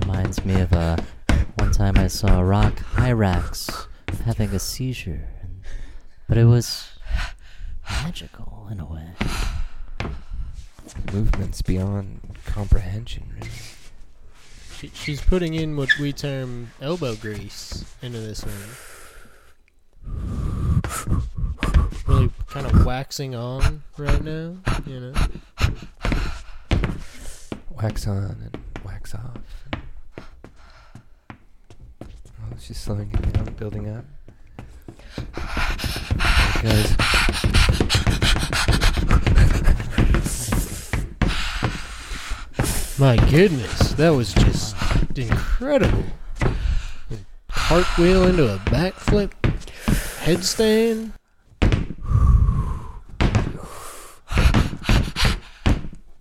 [0.00, 0.96] reminds me of a uh,
[1.56, 3.87] one time I saw a Rock Hyrax
[4.24, 5.62] having a seizure, and,
[6.28, 6.88] but it was
[8.02, 9.12] magical in a way.
[11.12, 13.30] Movements beyond comprehension.
[13.34, 13.50] Really.
[14.76, 18.54] She, she's putting in what we term elbow grease into this one.
[22.06, 25.12] Really kind of waxing on right now, you know.
[27.70, 29.38] Wax on and wax off.
[32.66, 34.04] Just slowing it down, building up.
[36.64, 36.96] It.
[42.98, 44.76] My goodness, that was just
[45.16, 46.04] incredible.
[47.48, 49.30] Cartwheel into a backflip,
[50.24, 51.12] headstand.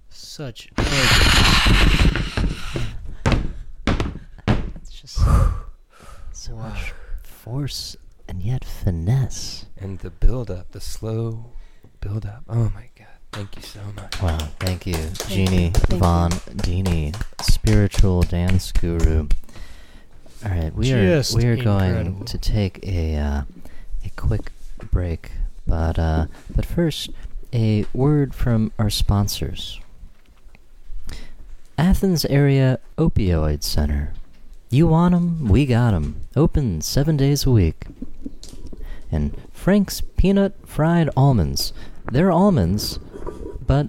[0.09, 1.17] Such elegance.
[4.75, 5.51] It's just so,
[6.31, 6.93] so much
[7.67, 7.97] force
[8.29, 9.65] and yet finesse.
[9.77, 11.51] And the build up, the slow
[11.99, 12.43] build up.
[12.47, 13.07] Oh my god.
[13.33, 14.21] Thank you so much.
[14.21, 19.27] Wow, thank you, Thank Genie you, thank von Deenie, spiritual dance guru.
[20.45, 23.41] All right, we Just are we are going to take a uh,
[24.05, 24.51] a quick
[24.91, 25.31] break,
[25.67, 27.09] but uh, but first,
[27.51, 29.81] a word from our sponsors.
[31.77, 34.13] Athens Area Opioid Center.
[34.69, 36.17] You want 'em, we got 'em.
[36.35, 37.87] Open seven days a week.
[39.09, 41.71] And Frank's Peanut Fried Almonds.
[42.11, 42.99] They're almonds,
[43.65, 43.87] but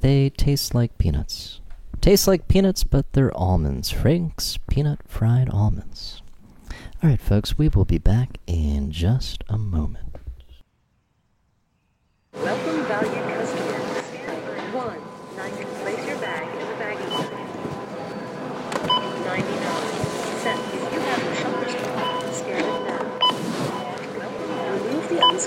[0.00, 1.60] they taste like peanuts.
[2.02, 3.90] Taste like peanuts, but they're almonds.
[3.90, 6.20] Frank's Peanut Fried Almonds.
[7.02, 10.16] Alright, folks, we will be back in just a moment.
[12.34, 13.88] Welcome valued customers.
[14.74, 15.00] One.
[15.82, 17.46] Place your bag in the bagging area.
[19.24, 19.89] Ninety-nine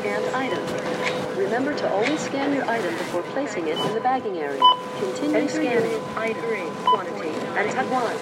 [0.04, 1.38] Unscanned item.
[1.38, 4.60] Remember to always scan your item before placing it in the bagging area.
[5.00, 6.02] Continue scanning.
[6.18, 8.18] Item quantity and tap one.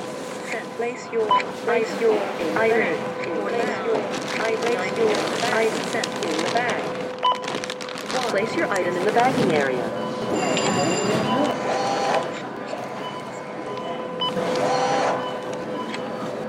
[0.77, 1.25] Place your
[1.65, 2.19] place your
[2.55, 2.97] item.
[3.17, 3.97] Place your
[4.57, 5.17] place your
[5.57, 5.79] item
[6.21, 6.83] in the bag.
[8.29, 9.81] Place your item in the bagging area.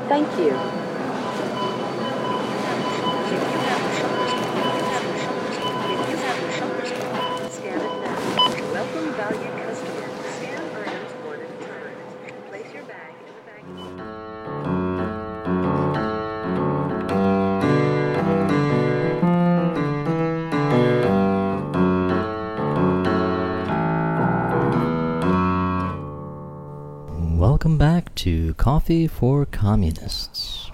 [0.08, 0.71] Thank you.
[28.66, 30.70] Coffee for Communists.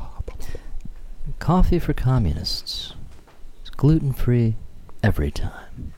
[1.38, 2.92] Coffee for Communists.
[3.62, 4.57] It's gluten free
[5.03, 5.94] every time.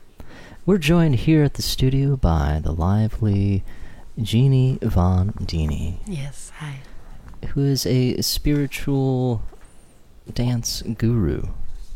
[0.65, 3.65] We're joined here at the studio by the lively
[4.17, 6.75] Genie von Deenie, Yes, hi.
[7.49, 9.41] who is a spiritual
[10.33, 11.43] dance guru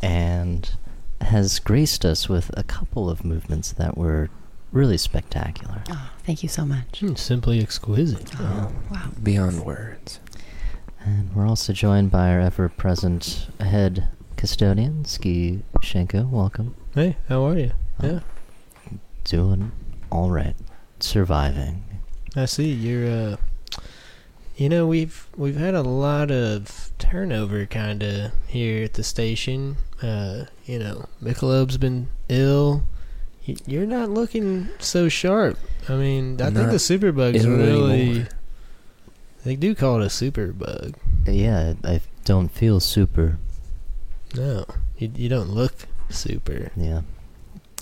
[0.01, 0.73] and
[1.21, 4.29] has graced us with a couple of movements that were
[4.75, 5.81] really spectacular.
[5.89, 6.99] Oh, thank you so much.
[6.99, 8.29] Hmm, simply exquisite.
[8.39, 9.09] Oh, wow.
[9.23, 10.19] Beyond words.
[10.99, 16.29] And we're also joined by our ever present head custodian, Ski Shenko.
[16.29, 16.75] Welcome.
[16.93, 17.71] Hey, how are you?
[18.03, 18.19] Yeah,
[19.23, 19.71] Doing
[20.11, 20.55] all right.
[20.99, 21.83] Surviving.
[22.35, 23.09] I see you're.
[23.09, 23.37] uh
[24.57, 29.77] You know, we've we've had a lot of turnover, kind of here at the station.
[30.01, 32.83] Uh, you know, Michelobe's been ill.
[33.47, 35.57] Y- You're not looking so sharp.
[35.87, 38.01] I mean, I think Not the superbugs ill really.
[38.09, 38.27] anymore.
[39.43, 40.95] They do call it a superbug.
[41.27, 43.37] Yeah, I don't feel super.
[44.35, 44.65] No,
[44.97, 45.73] you, you don't look
[46.09, 46.71] super.
[46.75, 47.01] Yeah.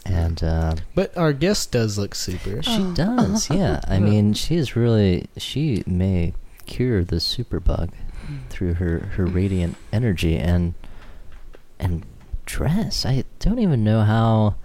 [0.06, 2.62] And uh, But our guest does look super.
[2.62, 2.94] she Oh.
[2.94, 3.80] does, yeah.
[3.88, 5.28] I mean, she is really.
[5.38, 6.34] She may
[6.66, 7.92] cure the superbug
[8.50, 10.74] through her, her radiant energy and
[11.80, 12.06] and
[12.46, 13.06] dress.
[13.06, 14.63] I don't even know how wh-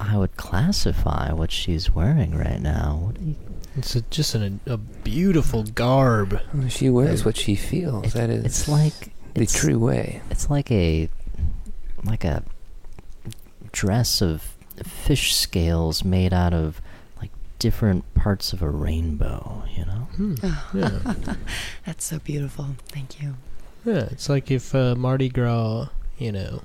[0.00, 3.00] I would classify what she's wearing right now.
[3.06, 3.36] What do you,
[3.76, 6.40] It's a, just an, a beautiful garb.
[6.54, 8.06] Well, She wears what she feels.
[8.06, 10.20] it- that is it's like the it's, true way.
[10.30, 11.08] It's like a
[12.04, 12.42] like a
[13.72, 14.54] dress of
[14.84, 16.80] fish scales made out of
[17.20, 20.08] like different parts of a rainbow, you know?
[20.16, 20.34] Hmm.
[20.78, 21.14] Yeah.
[21.86, 22.66] That's so beautiful.
[22.88, 23.34] Thank you.
[23.84, 26.62] Yeah, it's like if uh, Mardi Gras, you know,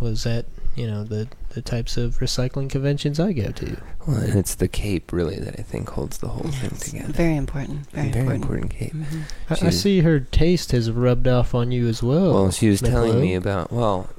[0.00, 3.76] was at you know the the types of recycling conventions I go to.
[4.06, 7.12] Well, and it's the cape really that I think holds the whole thing together.
[7.14, 7.90] Very important.
[7.92, 8.42] Very, Very important.
[8.44, 8.92] important cape.
[8.92, 9.22] Mhm.
[9.62, 12.34] I, I see her taste has rubbed off on you as well.
[12.34, 14.10] Well, she was telling me about well,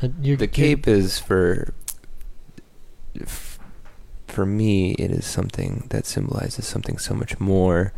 [0.00, 1.74] Uh, you're- the you're- cape is for
[4.26, 7.92] for me it is something that symbolizes something so much more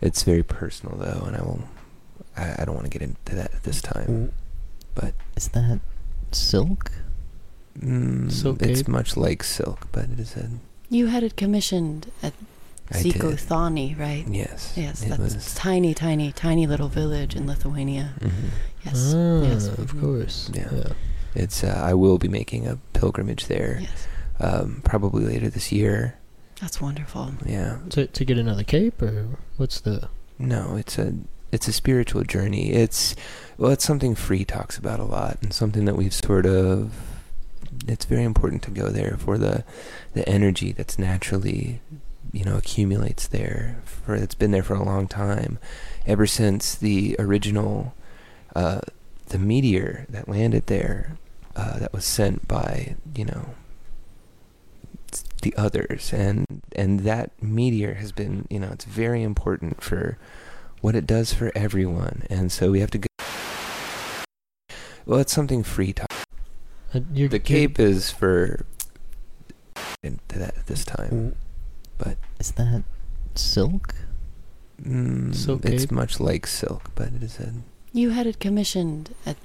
[0.00, 1.60] it's very personal though and i will
[2.36, 4.32] i, I don't want to get into that at this time
[4.96, 5.78] But Is that
[6.32, 6.90] silk?
[7.78, 8.88] Mm, Silk it's cape?
[8.88, 10.48] much like silk but it is a
[10.88, 12.32] You had it commissioned at
[12.92, 13.14] I did.
[13.14, 14.24] Siko Thani, right?
[14.28, 18.14] yes Yes, that's was tiny, tiny, tiny little village in Lithuania.
[18.20, 18.50] mhm.
[18.84, 19.12] Yes.
[19.14, 19.66] Ah, yes.
[19.66, 20.00] of mhm.
[20.00, 20.50] course.
[20.54, 20.68] Yeah.
[20.72, 20.92] yeah.
[21.34, 24.06] it's uh, i will be making a pilgrimage there Yes.
[24.40, 26.14] um, probably later this year
[26.60, 27.34] That's wonderful.
[27.44, 29.26] yeah To to get another cape or
[29.58, 30.08] what's the?
[30.38, 31.12] No, it's a
[31.52, 32.70] it's a spiritual journey.
[32.72, 33.14] It's
[33.58, 36.92] well, it's something Free talks about a lot, and something that we've sort of.
[37.86, 39.64] It's very important to go there for the
[40.12, 41.80] the energy that's naturally,
[42.32, 43.80] you know, accumulates there.
[43.84, 45.58] For it's been there for a long time,
[46.06, 47.94] ever since the original,
[48.54, 48.80] uh,
[49.28, 51.16] the meteor that landed there,
[51.54, 53.54] uh, that was sent by you know
[55.42, 56.12] the others.
[56.12, 60.18] And and that meteor has been you know it's very important for
[60.80, 62.24] what it does for everyone.
[62.28, 63.06] And so we have to go
[65.04, 66.25] well it's something free talk
[67.12, 68.64] you're, the you're- cape is for
[70.02, 71.34] into that at this time
[71.98, 72.82] but Is that
[73.34, 73.94] silk?
[74.82, 75.90] mm, Silk it's cape?
[75.92, 77.52] much like silk but it is a
[77.92, 79.36] You had it commissioned at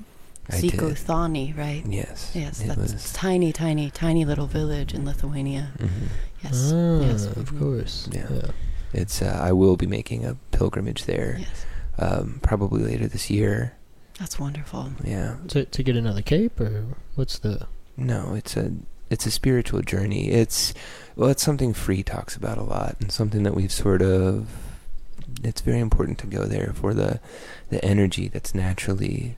[0.50, 0.98] I Siko.
[0.98, 1.84] Thani, right?
[1.88, 5.72] yes Yes, it that's was tiny, tiny, tiny little village in Lithuania.
[5.78, 6.08] mhm.
[6.44, 6.72] Yes.
[6.74, 7.26] Ah, yes.
[7.28, 8.10] of course.
[8.12, 8.50] Yeah.
[8.94, 11.66] it's uh, I will be making a pilgrimage there Yes.
[12.00, 13.74] um, probably later this year
[14.22, 14.92] That's wonderful.
[15.04, 17.66] yeah To to get another cape or what's the?
[17.98, 18.72] No, it's a
[19.10, 20.30] it's a spiritual journey.
[20.30, 20.76] It's
[21.16, 24.48] well, it's something Free talks about a lot, and something that we've sort of.
[25.44, 27.20] It's very important to go there for the
[27.70, 29.38] the energy that's naturally,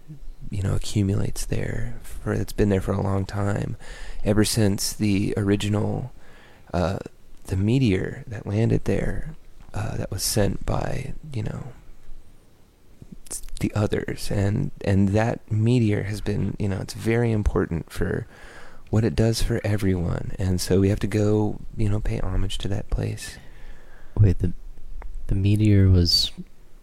[0.49, 1.95] you know, accumulates there.
[2.03, 3.77] For it's been there for a long time,
[4.25, 6.11] ever since the original,
[6.73, 6.99] uh,
[7.45, 9.35] the meteor that landed there,
[9.73, 11.67] uh, that was sent by you know
[13.63, 18.28] the others and and that meteor has been you know it's very important for
[18.89, 22.58] what it does for everyone and so we have to go you know pay homage
[22.60, 23.38] to that place
[24.19, 24.54] Wait, the
[25.28, 26.32] the meteor was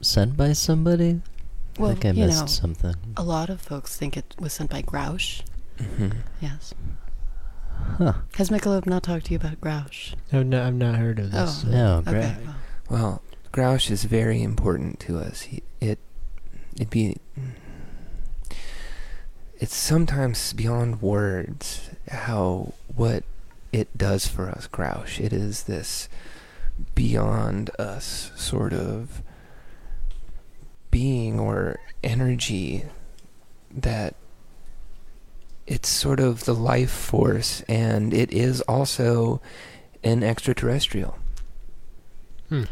[0.01, 1.21] sent by somebody?
[1.79, 2.95] Well, I think I you missed know, something.
[3.17, 5.43] a lot of folks think it was sent by Grouche.
[5.79, 6.09] hmm
[6.41, 6.75] Yes.
[7.99, 8.15] Huh.
[8.37, 10.15] Has Michelobe not talked to you about Grouche?
[10.33, 11.65] I've not, I've not heard of this.
[11.65, 11.69] Oh.
[11.69, 12.37] uh, No, Okay.
[12.45, 12.55] well,
[12.91, 15.99] well grouche is very important to us he, it
[16.79, 17.17] it be
[19.59, 23.25] it's sometimes beyond words how what
[23.73, 26.09] it does for us grouche it is this
[26.95, 29.23] beyond us sort of
[30.91, 32.85] being or energy
[33.71, 34.15] that
[35.67, 39.41] it's sort of the life force and it is also
[40.03, 41.17] an extraterrestrial
[42.51, 42.65] Hmm.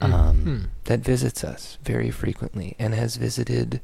[0.00, 0.58] Um, Hmm.
[0.84, 3.80] that visits us very frequently and has visited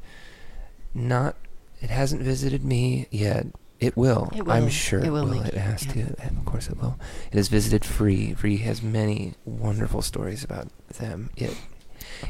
[0.93, 1.35] not
[1.81, 3.47] it hasn't visited me yet
[3.81, 5.93] it will It i'm sure It it will will, it you- has yeah.
[6.15, 6.97] to of course it will
[7.31, 10.67] it has visited free free has many wonderful stories about
[10.99, 11.55] them it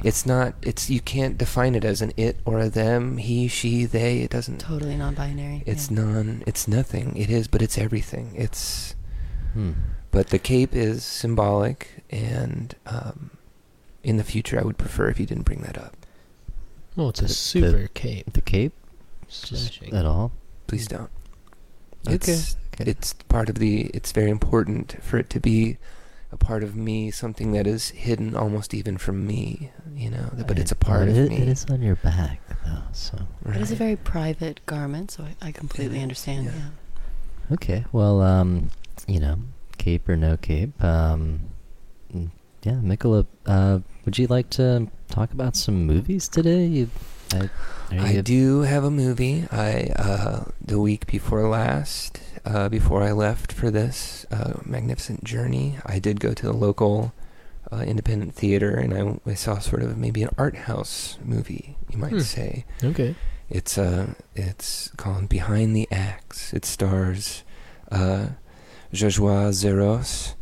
[0.04, 3.86] it's not it's you can't define it as an it or a them he she
[3.86, 5.62] they it doesn't totally non-binary.
[5.67, 6.02] it's yeah.
[6.02, 8.95] non it's nothing it is but it's everything it's
[9.54, 9.74] hmm.
[10.10, 13.29] but the cape is symbolic and um
[14.06, 15.95] in the future i would prefer if you didn't bring that up
[16.95, 18.31] Well, it's a The- super cape.
[18.33, 18.71] The cape?
[19.27, 19.93] Just Smashing.
[19.93, 20.31] at all?
[20.67, 21.10] please don't
[22.08, 22.15] Okay.
[22.15, 22.89] it's Okay.
[22.91, 25.77] it's part of the it's very important for it to be
[26.31, 30.60] a part of me something that is hidden almost even from me you know but
[30.60, 33.17] it's a part Well, of it- me It is on your back, though, so.
[33.47, 36.03] It is a very private garment, so I, I completely Yeah.
[36.03, 36.45] understand.
[36.45, 36.51] Yeah.
[36.58, 37.53] Yeah.
[37.56, 38.69] Okay, well, um,
[39.08, 39.37] you know,
[39.77, 41.41] cape or no cape, um,
[42.63, 46.65] yeah, Mikola, uh, would you like to talk about some movies today?
[46.65, 46.89] You,
[47.33, 47.49] I,
[47.91, 49.45] I do have a movie.
[49.51, 55.77] I uh, the week before last, uh, before I left for this uh, magnificent journey,
[55.85, 57.13] I did go to the local
[57.71, 61.97] uh, independent theater, and I, I saw sort of maybe an art house movie, you
[61.97, 62.19] might Hmm.
[62.19, 62.65] say.
[62.83, 63.15] Okay.
[63.49, 66.53] It's uh, it's called Behind the Axe.
[66.53, 67.43] It stars
[67.91, 68.27] uh,
[68.93, 70.35] Joshua Zeros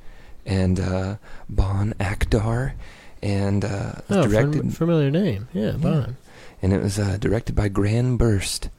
[0.45, 1.16] and uh,
[1.49, 2.74] Bon Akdar,
[3.24, 5.48] and uh, Oh, directed fam- familiar name.
[5.54, 6.18] Yeah, Bond.
[6.62, 8.70] and it was uh, directed by Gran Burst,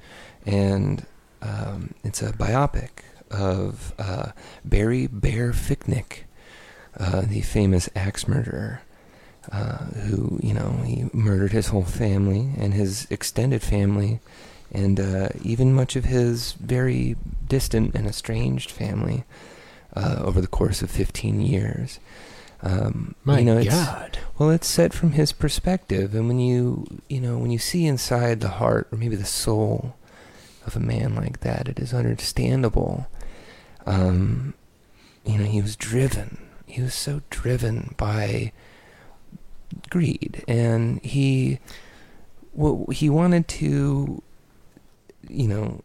[0.46, 1.04] and
[1.42, 2.90] um, it's a biopic
[3.30, 4.30] of uh,
[4.64, 6.24] Barry Bear Ficknick,
[7.00, 8.82] uh, the famous axe murderer,
[9.50, 14.20] uh, who you know he murdered his whole family and his extended family,
[14.70, 17.16] and uh, even much of his very
[17.48, 19.24] distant and estranged family
[19.96, 21.98] uh, over the course of 15 years.
[22.64, 24.18] Um, My you know, it's, God.
[24.38, 28.40] well, it's set from his perspective, and when you you know when you see inside
[28.40, 29.96] the heart or maybe the soul
[30.66, 33.06] of a man like that, it is understandable.
[33.84, 34.54] Um,
[35.26, 36.38] you know, he was driven.
[36.66, 38.52] He was so driven by
[39.90, 41.58] greed, and he
[42.54, 44.22] well, he wanted to,
[45.28, 45.82] you know,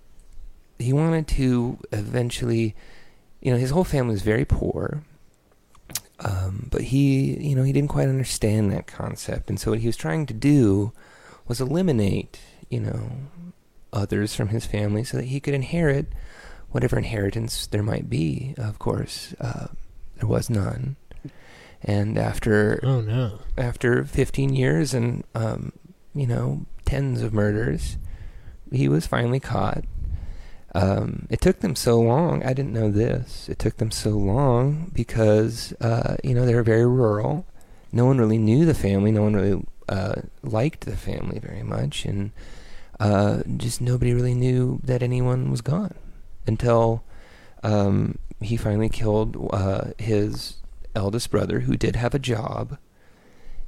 [0.77, 2.73] he wanted to eventually,
[3.41, 5.03] you know, his whole family was very poor.
[6.19, 9.87] Um, but he, you know, he didn't quite understand that concept, and so what he
[9.87, 10.91] was trying to do
[11.47, 12.39] was eliminate,
[12.69, 13.11] you know,
[13.93, 16.07] others from his family so that he could inherit
[16.71, 18.53] whatever inheritance there might be.
[18.57, 19.67] Of course, uh,
[20.17, 20.97] there was none.
[21.81, 23.39] And after Oh no.
[23.57, 25.71] after 15 years and um,
[26.13, 27.97] you know tens of murders,
[28.71, 29.85] he was finally caught.
[30.75, 32.43] Um, it took them so long.
[32.43, 33.49] I didn't know this.
[33.49, 37.45] It took them so long because uh, you know they were very rural.
[37.91, 39.11] No one really knew the family.
[39.11, 42.31] No one really uh, liked the family very much, and
[42.99, 45.95] uh, just nobody really knew that anyone was gone
[46.45, 47.03] until
[47.63, 50.57] um, he finally killed uh, his
[50.95, 52.77] eldest brother, who did have a job.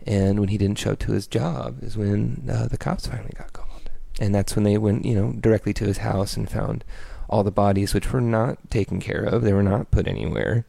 [0.06, 3.34] And when he didn't show up to his job, is when uh, the cops finally
[3.38, 3.71] got called.
[4.20, 6.84] And that's when they went, you know, directly to his house and found
[7.30, 9.42] all the bodies, which were not taken care of.
[9.42, 10.66] They were not put anywhere.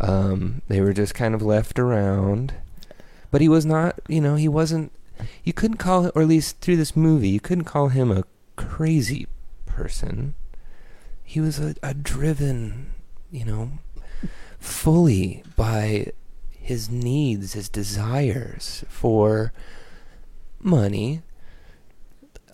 [0.00, 2.54] Um, they were just kind of left around.
[3.30, 4.92] But he was not, you know, he wasn't.
[5.42, 8.24] You couldn't call or at least through this movie, you couldn't call him a
[8.54, 9.26] crazy
[9.66, 10.34] person.
[11.24, 12.92] He was a, a driven,
[13.32, 13.72] you know,
[14.60, 16.12] fully by
[16.52, 19.52] his needs, his desires for
[20.60, 21.22] money,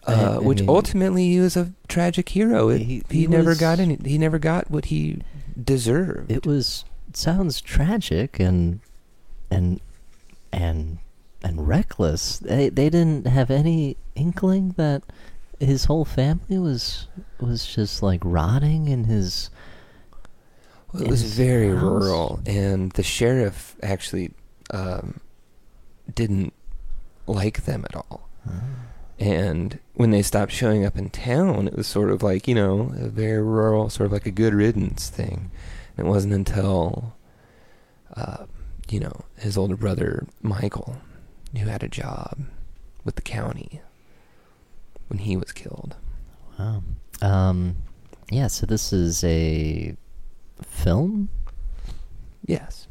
[0.07, 2.69] uh, which mean- ultimately he was a tragic hero.
[2.69, 3.99] It, He- he, he never was- got any.
[4.05, 5.23] He never got what he
[5.63, 6.31] deserved.
[6.31, 8.81] It was it sounds tragic and
[9.51, 9.81] and
[10.53, 10.99] and
[11.43, 12.39] and reckless.
[12.39, 15.03] They they didn't have any inkling that
[15.61, 17.09] his whole family was
[17.41, 19.51] was just like rotting in his
[20.93, 21.83] Well, it in was his very house.
[21.83, 24.33] rural, and the sheriff actually
[24.71, 25.21] um,
[26.15, 26.53] didn't
[27.27, 28.29] like them at all.
[29.19, 32.93] And when they stopped showing up in town, it was sort of like, you know,
[32.97, 35.51] a very rural, sort of like a good riddance thing.
[35.97, 37.15] And it wasn't until,
[38.17, 38.47] uh,
[38.89, 40.97] you know, his older brother, Michael,
[41.57, 42.39] who had a job
[43.05, 43.81] with the county
[45.09, 45.97] when he was killed.
[46.59, 46.83] wow.
[47.23, 47.77] Um
[48.31, 49.97] yeah, so this is a
[50.63, 51.29] film?
[52.47, 52.89] Yes.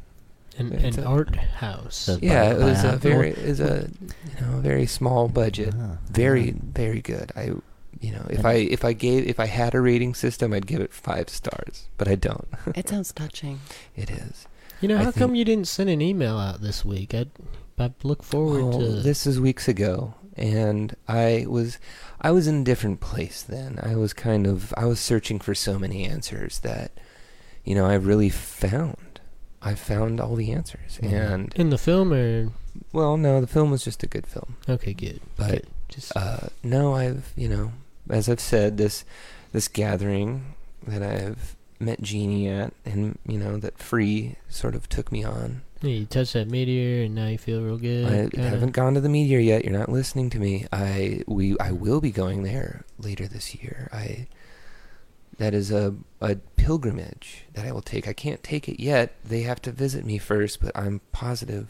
[0.58, 1.96] An, an a- art house.
[1.96, 5.74] So- Yeah, By- it was a very, it was a, you know, very small budget.
[5.78, 7.52] Ah, very very good i
[8.02, 10.68] you know if And- i if i gave if i had a rating system i'd
[10.68, 13.60] give it five stars but i don't It sounds touching.
[13.96, 14.48] it is
[14.82, 17.14] you know, I how come you didn't send an email out this week?
[17.14, 17.30] I'd,
[17.80, 21.78] I'd look forward Well, to this is weeks ago and i was
[22.20, 25.54] i was in a different place then i was kind of i was searching for
[25.56, 26.92] so many answers that
[27.64, 29.13] you know i really found
[29.64, 31.14] i found all the answers Mhm.
[31.34, 32.52] and in the film or
[32.92, 35.20] well no the film was just a good film okay, good.
[35.38, 35.68] but good.
[35.90, 37.72] Just uh, no, I've you know,
[38.10, 39.06] as I've said, this
[39.52, 40.56] this gathering
[40.88, 45.62] that I've met Genie at, and you know that Free sort of took me on.
[45.84, 48.06] yeah, you touched that meteor and now you feel real good.
[48.08, 48.50] I kinda.
[48.50, 49.64] haven't gone to the meteor yet.
[49.66, 50.66] You're not listening to me.
[50.72, 53.90] I we I will be going there later this year.
[53.94, 54.26] I
[55.44, 58.08] that is a a pilgrimage that I will take.
[58.08, 59.14] I can't take it yet.
[59.26, 61.68] They have to visit me first, but I'm positive.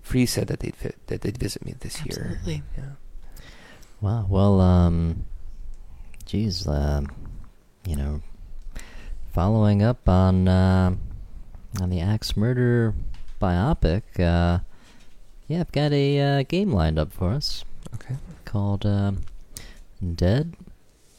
[0.00, 2.30] Free said that they'd fit, that they'd visit me this year.
[2.32, 2.62] Absolutely.
[2.76, 2.84] Yeah.
[4.00, 4.26] Wow.
[4.28, 5.24] Well, um,
[6.26, 7.06] geez, um,
[7.86, 8.22] you know,
[9.32, 10.96] following up on uh,
[11.80, 12.94] on the axe murder
[13.40, 14.58] biopic, uh,
[15.46, 17.64] yeah, I've got a uh, game lined up for us
[17.94, 18.16] Okay.
[18.44, 19.22] called um
[20.16, 20.56] "Dead,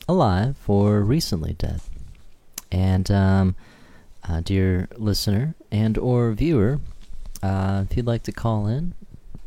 [0.10, 1.80] Alive, or Recently Dead."
[2.74, 3.56] And, um,
[4.28, 6.80] uh, dear listener and or viewer,
[7.42, 8.96] uh, if you'd like to call in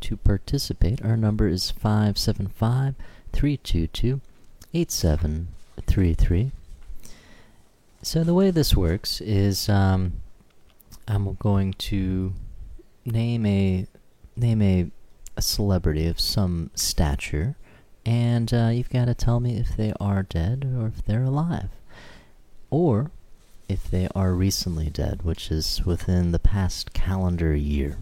[0.01, 2.95] to participate, our number is 575
[3.33, 4.21] 322
[4.73, 6.51] 8733.
[8.03, 10.13] So, the way this works is um,
[11.07, 12.33] I'm going to
[13.05, 13.87] name a
[14.35, 14.91] name a
[15.35, 17.55] a celebrity of some stature,
[18.05, 21.69] and uh, you've got to tell me if they are dead or if they're alive,
[22.69, 23.11] or
[23.69, 27.97] if they are recently dead, which is within the past calendar year.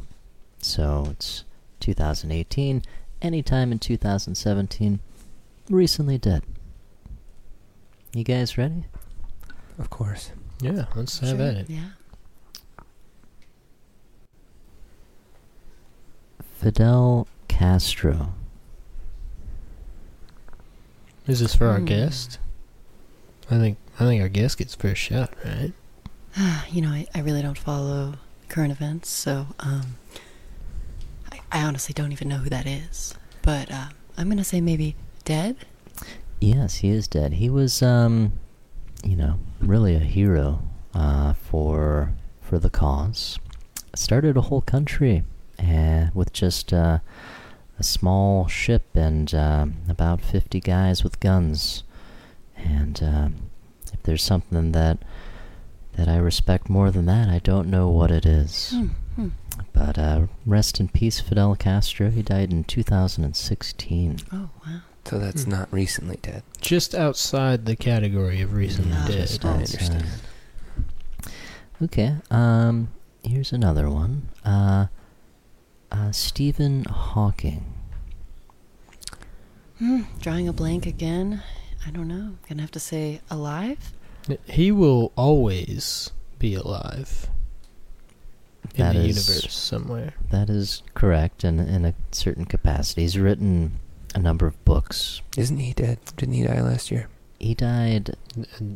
[0.59, 1.43] So it's
[1.80, 2.84] 2018,
[3.22, 4.99] anytime in 2017,
[5.70, 6.43] recently dead.
[8.13, 8.86] You guys ready?
[9.78, 10.32] Of course.
[10.61, 11.70] Yeah, let's have Sure, at it.
[11.70, 11.89] Yeah.
[16.53, 18.34] Fidel Castro.
[21.28, 21.86] Is this for our Hmm.
[21.86, 22.39] guest?
[23.49, 25.72] I think I think our guest gets first shot, right?
[26.70, 28.16] you know, I, I really don't follow
[28.50, 29.96] current events, so um,
[31.32, 33.16] I, I honestly don't even know who that is.
[33.41, 33.88] But uh,
[34.18, 35.56] I'm gonna say maybe dead.
[36.41, 37.34] Yes, he is dead.
[37.34, 38.34] He was, um,
[39.04, 40.62] you know, really a hero
[40.93, 43.39] uh, for for the cause.
[43.96, 45.24] Started a whole country
[45.60, 47.00] uh, with just uh,
[47.80, 51.84] a small ship and um about fifty guys with guns.
[52.58, 53.32] And if
[54.06, 54.99] there's something that
[55.97, 58.72] that I respect more than that, I don't know what it is.
[58.72, 58.86] Hmm,
[59.16, 59.28] hmm.
[59.72, 62.10] But uh, rest in peace, Fidel Castro.
[62.10, 64.18] He died in 2016.
[64.34, 64.80] Oh wow.
[65.06, 65.51] So that's Hmm.
[65.51, 66.43] not recently dead.
[66.60, 69.28] Just outside the category of recently No, dead.
[69.28, 70.06] just I understand.
[71.82, 72.16] Okay.
[72.32, 72.89] Um.
[73.24, 74.30] Here's another one.
[74.43, 74.88] Uh.
[75.91, 76.12] Uh.
[76.12, 77.66] Stephen Hawking.
[79.80, 81.41] Hmm, drawing a blank again.
[81.86, 82.36] I don't know.
[82.50, 83.94] Gonna have to say alive.
[84.46, 87.30] He will always be alive
[88.74, 90.14] in That the is- universe somewhere.
[90.32, 93.02] That is correct, in in a certain capacity.
[93.04, 93.80] He's written
[94.16, 95.22] a number of books.
[95.38, 96.00] Isn't he dead?
[96.18, 97.08] Didn't he die last year?
[97.40, 98.16] He died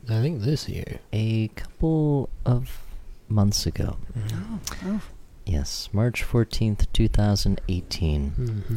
[0.08, 1.00] I think this year.
[1.14, 2.82] a couple of
[3.28, 3.98] months ago.
[4.34, 5.02] Oh, oh.
[5.46, 8.30] Yes, March fourteenth, two thousand eighteen.
[8.32, 8.76] hmm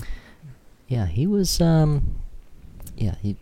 [0.89, 1.61] Yeah, he was.
[1.61, 2.17] Um.
[2.97, 3.37] Yeah, he.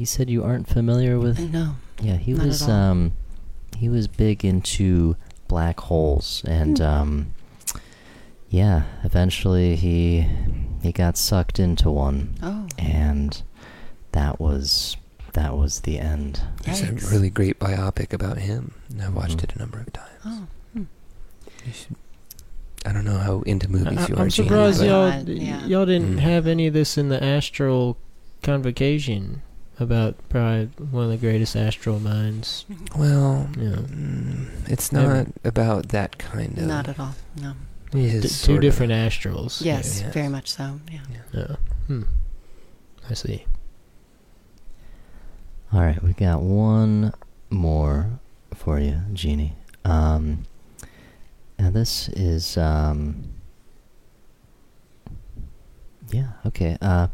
[0.00, 1.76] You said you aren't familiar with No.
[2.00, 2.70] Yeah, he Not at was all.
[2.70, 3.12] um
[3.76, 5.14] he was big into
[5.46, 6.84] black holes and Hmm.
[6.84, 7.26] um
[8.48, 10.26] yeah, eventually he
[10.82, 12.66] he got sucked into one Oh.
[12.78, 13.42] and
[14.12, 14.96] that was
[15.34, 16.40] that was the end.
[16.64, 18.72] There's a really great biopic about him.
[18.88, 19.44] and I've watched Mhm.
[19.44, 20.08] it a number of times.
[20.24, 20.46] Oh.
[20.72, 20.82] Hmm.
[21.66, 21.96] You should,
[22.86, 24.22] I don't know how into movies I, you are.
[24.22, 25.66] I'm surprised but- y'all yeah.
[25.66, 26.20] y'all didn't Mm.
[26.20, 27.98] have any of this in the astral
[28.42, 29.42] convocation
[29.80, 32.64] about probably one of the greatest astral minds.
[32.96, 33.76] Well, Yeah.
[33.76, 35.06] mm, it's Maybe.
[35.06, 36.64] not about that kind of.
[36.64, 37.14] Not at all.
[37.40, 37.54] No.
[37.92, 39.64] It D- two sort of- different astrals.
[39.64, 40.12] Yes, Yes.
[40.14, 40.80] very much so.
[40.92, 41.00] Yeah.
[41.10, 41.18] Yeah.
[41.48, 41.56] Yeah.
[41.86, 42.02] Hmm.
[43.08, 43.44] I see.
[45.72, 47.12] All right, we got one
[47.48, 48.20] more
[48.54, 49.54] for you, Genie.
[49.84, 50.44] Um
[51.58, 53.24] and this is um
[56.10, 56.76] Yeah, okay.
[56.80, 57.08] Uh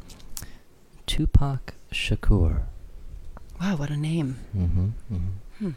[1.07, 2.63] Tupac Shakur.
[3.61, 4.39] Wow, what a name.
[4.55, 4.93] Mhm.
[5.11, 5.75] Mhm.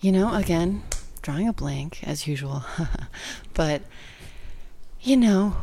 [0.00, 0.82] You know, again,
[1.22, 2.64] drawing a blank as usual.
[3.54, 3.82] but
[5.00, 5.56] you know,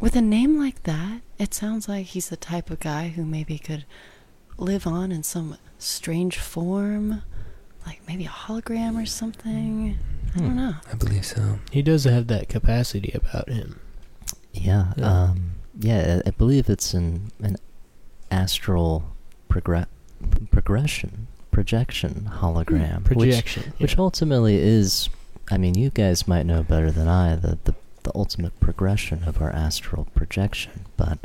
[0.00, 3.58] with a name like that, it sounds like he's the type of guy who maybe
[3.58, 3.84] could
[4.56, 7.22] live on in some strange form,
[7.86, 9.96] like maybe a hologram or something.
[10.34, 10.56] I don't Hmm.
[10.56, 10.74] know.
[10.92, 11.58] I believe so.
[11.70, 13.78] He does have that capacity about him.
[14.52, 15.06] Yeah, Yeah.
[15.22, 16.20] um, yeah.
[16.24, 17.56] I I believe it's an an
[18.30, 19.04] astral
[19.48, 19.86] progre-
[20.50, 23.72] progression, projection hologram, which Projection.
[23.78, 24.00] which yeah.
[24.00, 25.08] ultimately is.
[25.50, 29.40] I mean, you guys might know better than I the the, the ultimate progression of
[29.40, 31.18] our astral projection, but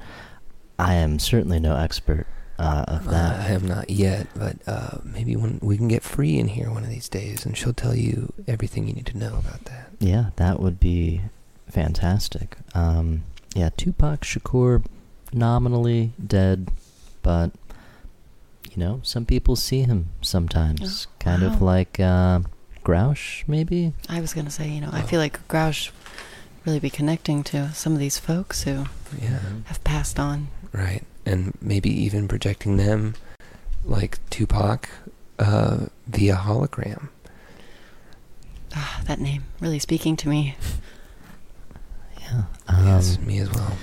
[0.79, 2.25] I am certainly no expert
[2.57, 3.39] uh, of Uh, that.
[3.39, 6.83] I have not yet, but uh, maybe when we can get free in here one
[6.83, 9.89] of these days, and she'll tell you everything you need to know about that.
[9.99, 11.21] Yeah, that would be
[11.69, 12.57] fantastic.
[12.73, 13.23] Um,
[13.55, 14.83] yeah, Tupac Shakur,
[15.33, 16.69] nominally dead,
[17.23, 17.51] but
[18.69, 22.39] you know, some people see him sometimes, Oh, kind of like uh,
[22.83, 23.93] Grouche, maybe.
[24.09, 25.05] I was gonna say, you know, I Oh.
[25.05, 25.89] feel like Grouche
[26.65, 28.85] really be connecting to some of these folks who
[29.21, 30.47] Yeah, have passed on.
[30.71, 31.03] right.
[31.25, 33.15] And maybe even projecting them,
[33.85, 34.89] like Tupac,
[35.39, 37.09] uh, via hologram.
[38.75, 40.55] Ah, that name really speaking to me.
[42.21, 42.43] Yeah.
[42.67, 43.77] Um, yes, me as well.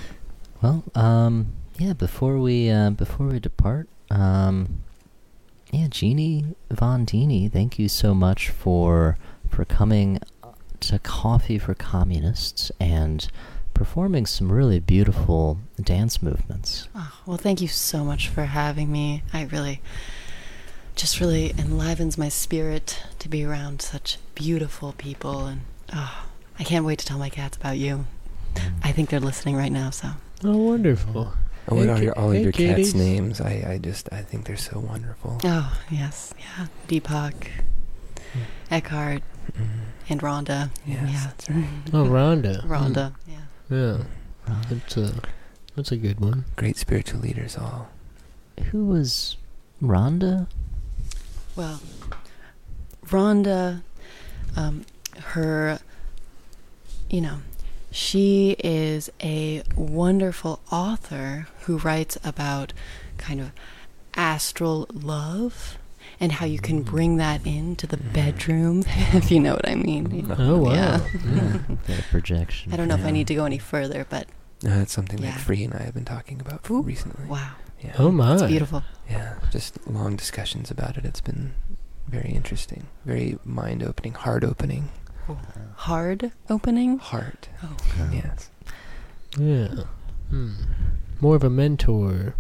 [0.63, 1.95] Well, um, yeah.
[1.95, 4.83] Before we uh, before we depart, um,
[5.73, 9.17] yeah, Genie von Deenie, thank you so much for
[9.49, 10.21] for coming
[10.81, 13.29] to Coffee for Communists and
[13.73, 16.87] performing some really beautiful dance movements.
[16.95, 19.23] Oh, well, thank you so much for having me.
[19.33, 19.81] I really
[20.97, 25.47] just really enlivens my spirit to be around such beautiful people.
[25.47, 25.63] And
[25.95, 26.27] oh,
[26.59, 28.05] I can't wait to tell my cats about you.
[28.83, 30.11] I think they're listening right now, so.
[30.45, 31.33] Oh, wonderful.
[31.71, 32.93] And what Hey, are your, all hey, of your kitties.
[32.93, 33.41] cats' names?
[33.41, 35.39] I, I just I think they're so wonderful.
[35.45, 36.67] Oh, yes, yeah.
[36.89, 37.49] Deepak,
[38.71, 39.69] Eckhart, Mhm.
[40.09, 40.71] and Rhonda.
[40.87, 41.25] Yes, yeah.
[41.27, 41.69] that's right.
[41.93, 42.65] Oh, Rhonda.
[42.67, 43.41] Rhonda, yeah.
[43.71, 43.99] Yeah,
[44.69, 45.15] that's a
[45.77, 46.45] that's a good one.
[46.57, 47.89] Great spiritual leaders all.
[48.71, 49.37] Who was
[49.83, 50.47] Rhonda?
[51.57, 51.81] Well,
[53.07, 53.83] Rhonda,
[54.57, 54.85] um,
[55.19, 55.79] her,
[57.09, 57.39] you know,
[57.91, 62.73] she is a wonderful author who writes about
[63.19, 63.53] kind of
[64.15, 65.79] astral love
[66.19, 66.87] and how you can mm.
[66.87, 68.13] bring that into the mm-hmm.
[68.13, 70.27] bedroom, if you know what I mean.
[70.31, 70.73] Oh, oh wow.
[70.73, 71.01] Yeah.
[71.25, 72.73] Yeah, bit of projection.
[72.73, 75.19] I don't know if I need to go any further, but uh, No, that's something
[75.19, 75.33] Yeah.
[75.33, 77.27] that Free and I have been talking about Ooh, recently.
[77.27, 77.95] wow, Yeah.
[77.99, 78.35] Oh my.
[78.35, 78.83] it's beautiful.
[79.09, 81.05] Yeah, just long discussions about it.
[81.05, 81.55] It's been
[82.07, 84.91] very interesting, very mind opening, heart opening.
[85.77, 86.99] Hard opening.
[86.99, 87.49] Heart.
[87.63, 87.77] Oh,
[88.13, 88.51] Yes.
[89.39, 89.85] Yeah.
[90.31, 90.53] Hmm.
[91.21, 92.35] More of a mentor,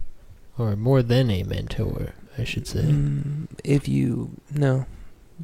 [0.58, 2.82] or more than a mentor, I should say.
[2.82, 4.86] Mm, if you no,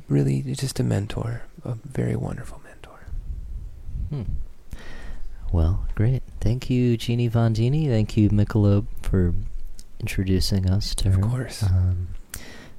[0.08, 2.98] really, just a mentor, a very wonderful mentor.
[4.10, 4.32] Hmm.
[5.52, 6.22] Well, great.
[6.40, 7.88] Thank you, Genie von Deenie.
[7.88, 9.34] Thank you, Michelobe, for
[10.00, 11.20] introducing us to her.
[11.22, 11.62] Of course.
[11.62, 12.08] Um,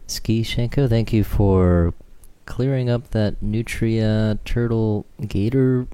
[0.08, 1.94] Ski Shenko, thank you for
[2.48, 5.86] clearing up that nutria turtle gator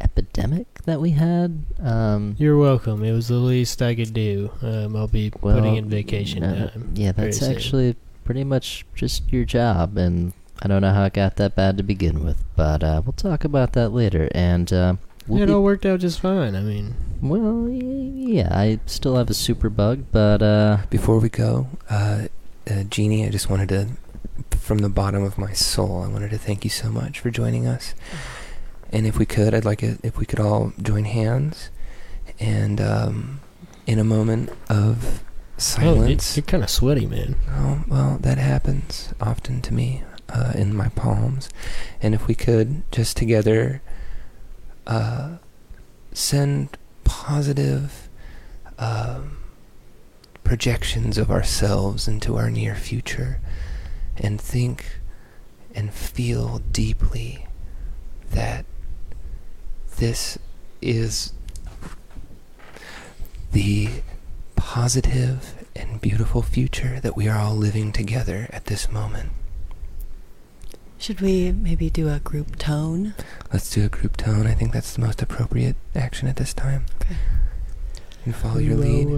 [0.00, 1.62] epidemic that we had.
[1.80, 3.04] Um, You're welcome.
[3.04, 4.50] It was the least I could do.
[4.60, 6.90] Um, I'll be well, putting in vacation uh, time.
[6.94, 7.52] Yeah, very that's soon.
[7.52, 11.76] actually pretty much just your job, and I don't know how it got that bad
[11.76, 14.28] to begin with, but uh, we'll talk about that later.
[14.34, 14.94] And uh,
[15.28, 16.56] we'll it all worked out just fine.
[16.56, 21.68] I mean, well, yeah, I still have a super bug, but uh, Before we go,
[21.88, 22.26] uh,
[22.70, 23.88] uh, Genie, I just wanted to,
[24.54, 27.66] from the bottom of my soul, I wanted to thank you so much for joining
[27.66, 27.94] us.
[28.90, 31.70] And if we could, I'd like it if we could all join hands,
[32.38, 33.40] and um,
[33.86, 36.36] in a moment of oh, silence.
[36.36, 37.36] you're kind of sweaty, man.
[37.50, 41.48] Oh, well, that happens often to me uh, in my palms.
[42.00, 43.82] And if we could just together
[44.86, 45.36] uh,
[46.12, 48.08] send positive
[48.78, 49.38] um,
[50.44, 53.40] projections of ourselves into our near future
[54.22, 55.00] and think
[55.74, 57.46] and feel deeply
[58.30, 58.64] that
[59.96, 60.38] this
[60.80, 61.32] is
[63.52, 63.88] the
[64.56, 69.30] positive and beautiful future that we are all living together at this moment.
[70.98, 73.14] Should we maybe do a group tone?
[73.52, 74.46] Let's do a group tone.
[74.46, 76.86] I think that's the most appropriate action at this time.
[77.02, 77.16] Okay.
[78.24, 79.08] And follow your lead.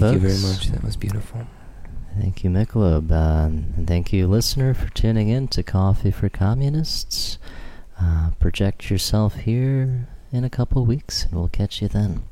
[0.00, 0.22] Thank folks.
[0.22, 0.66] you very much.
[0.68, 1.46] That was beautiful.
[2.20, 3.10] Thank you, Michelobe.
[3.10, 7.38] Um, and thank you, listener, for tuning in to Coffee for Communists.
[8.00, 12.22] Uh, project yourself here in a couple weeks, and we'll catch you then.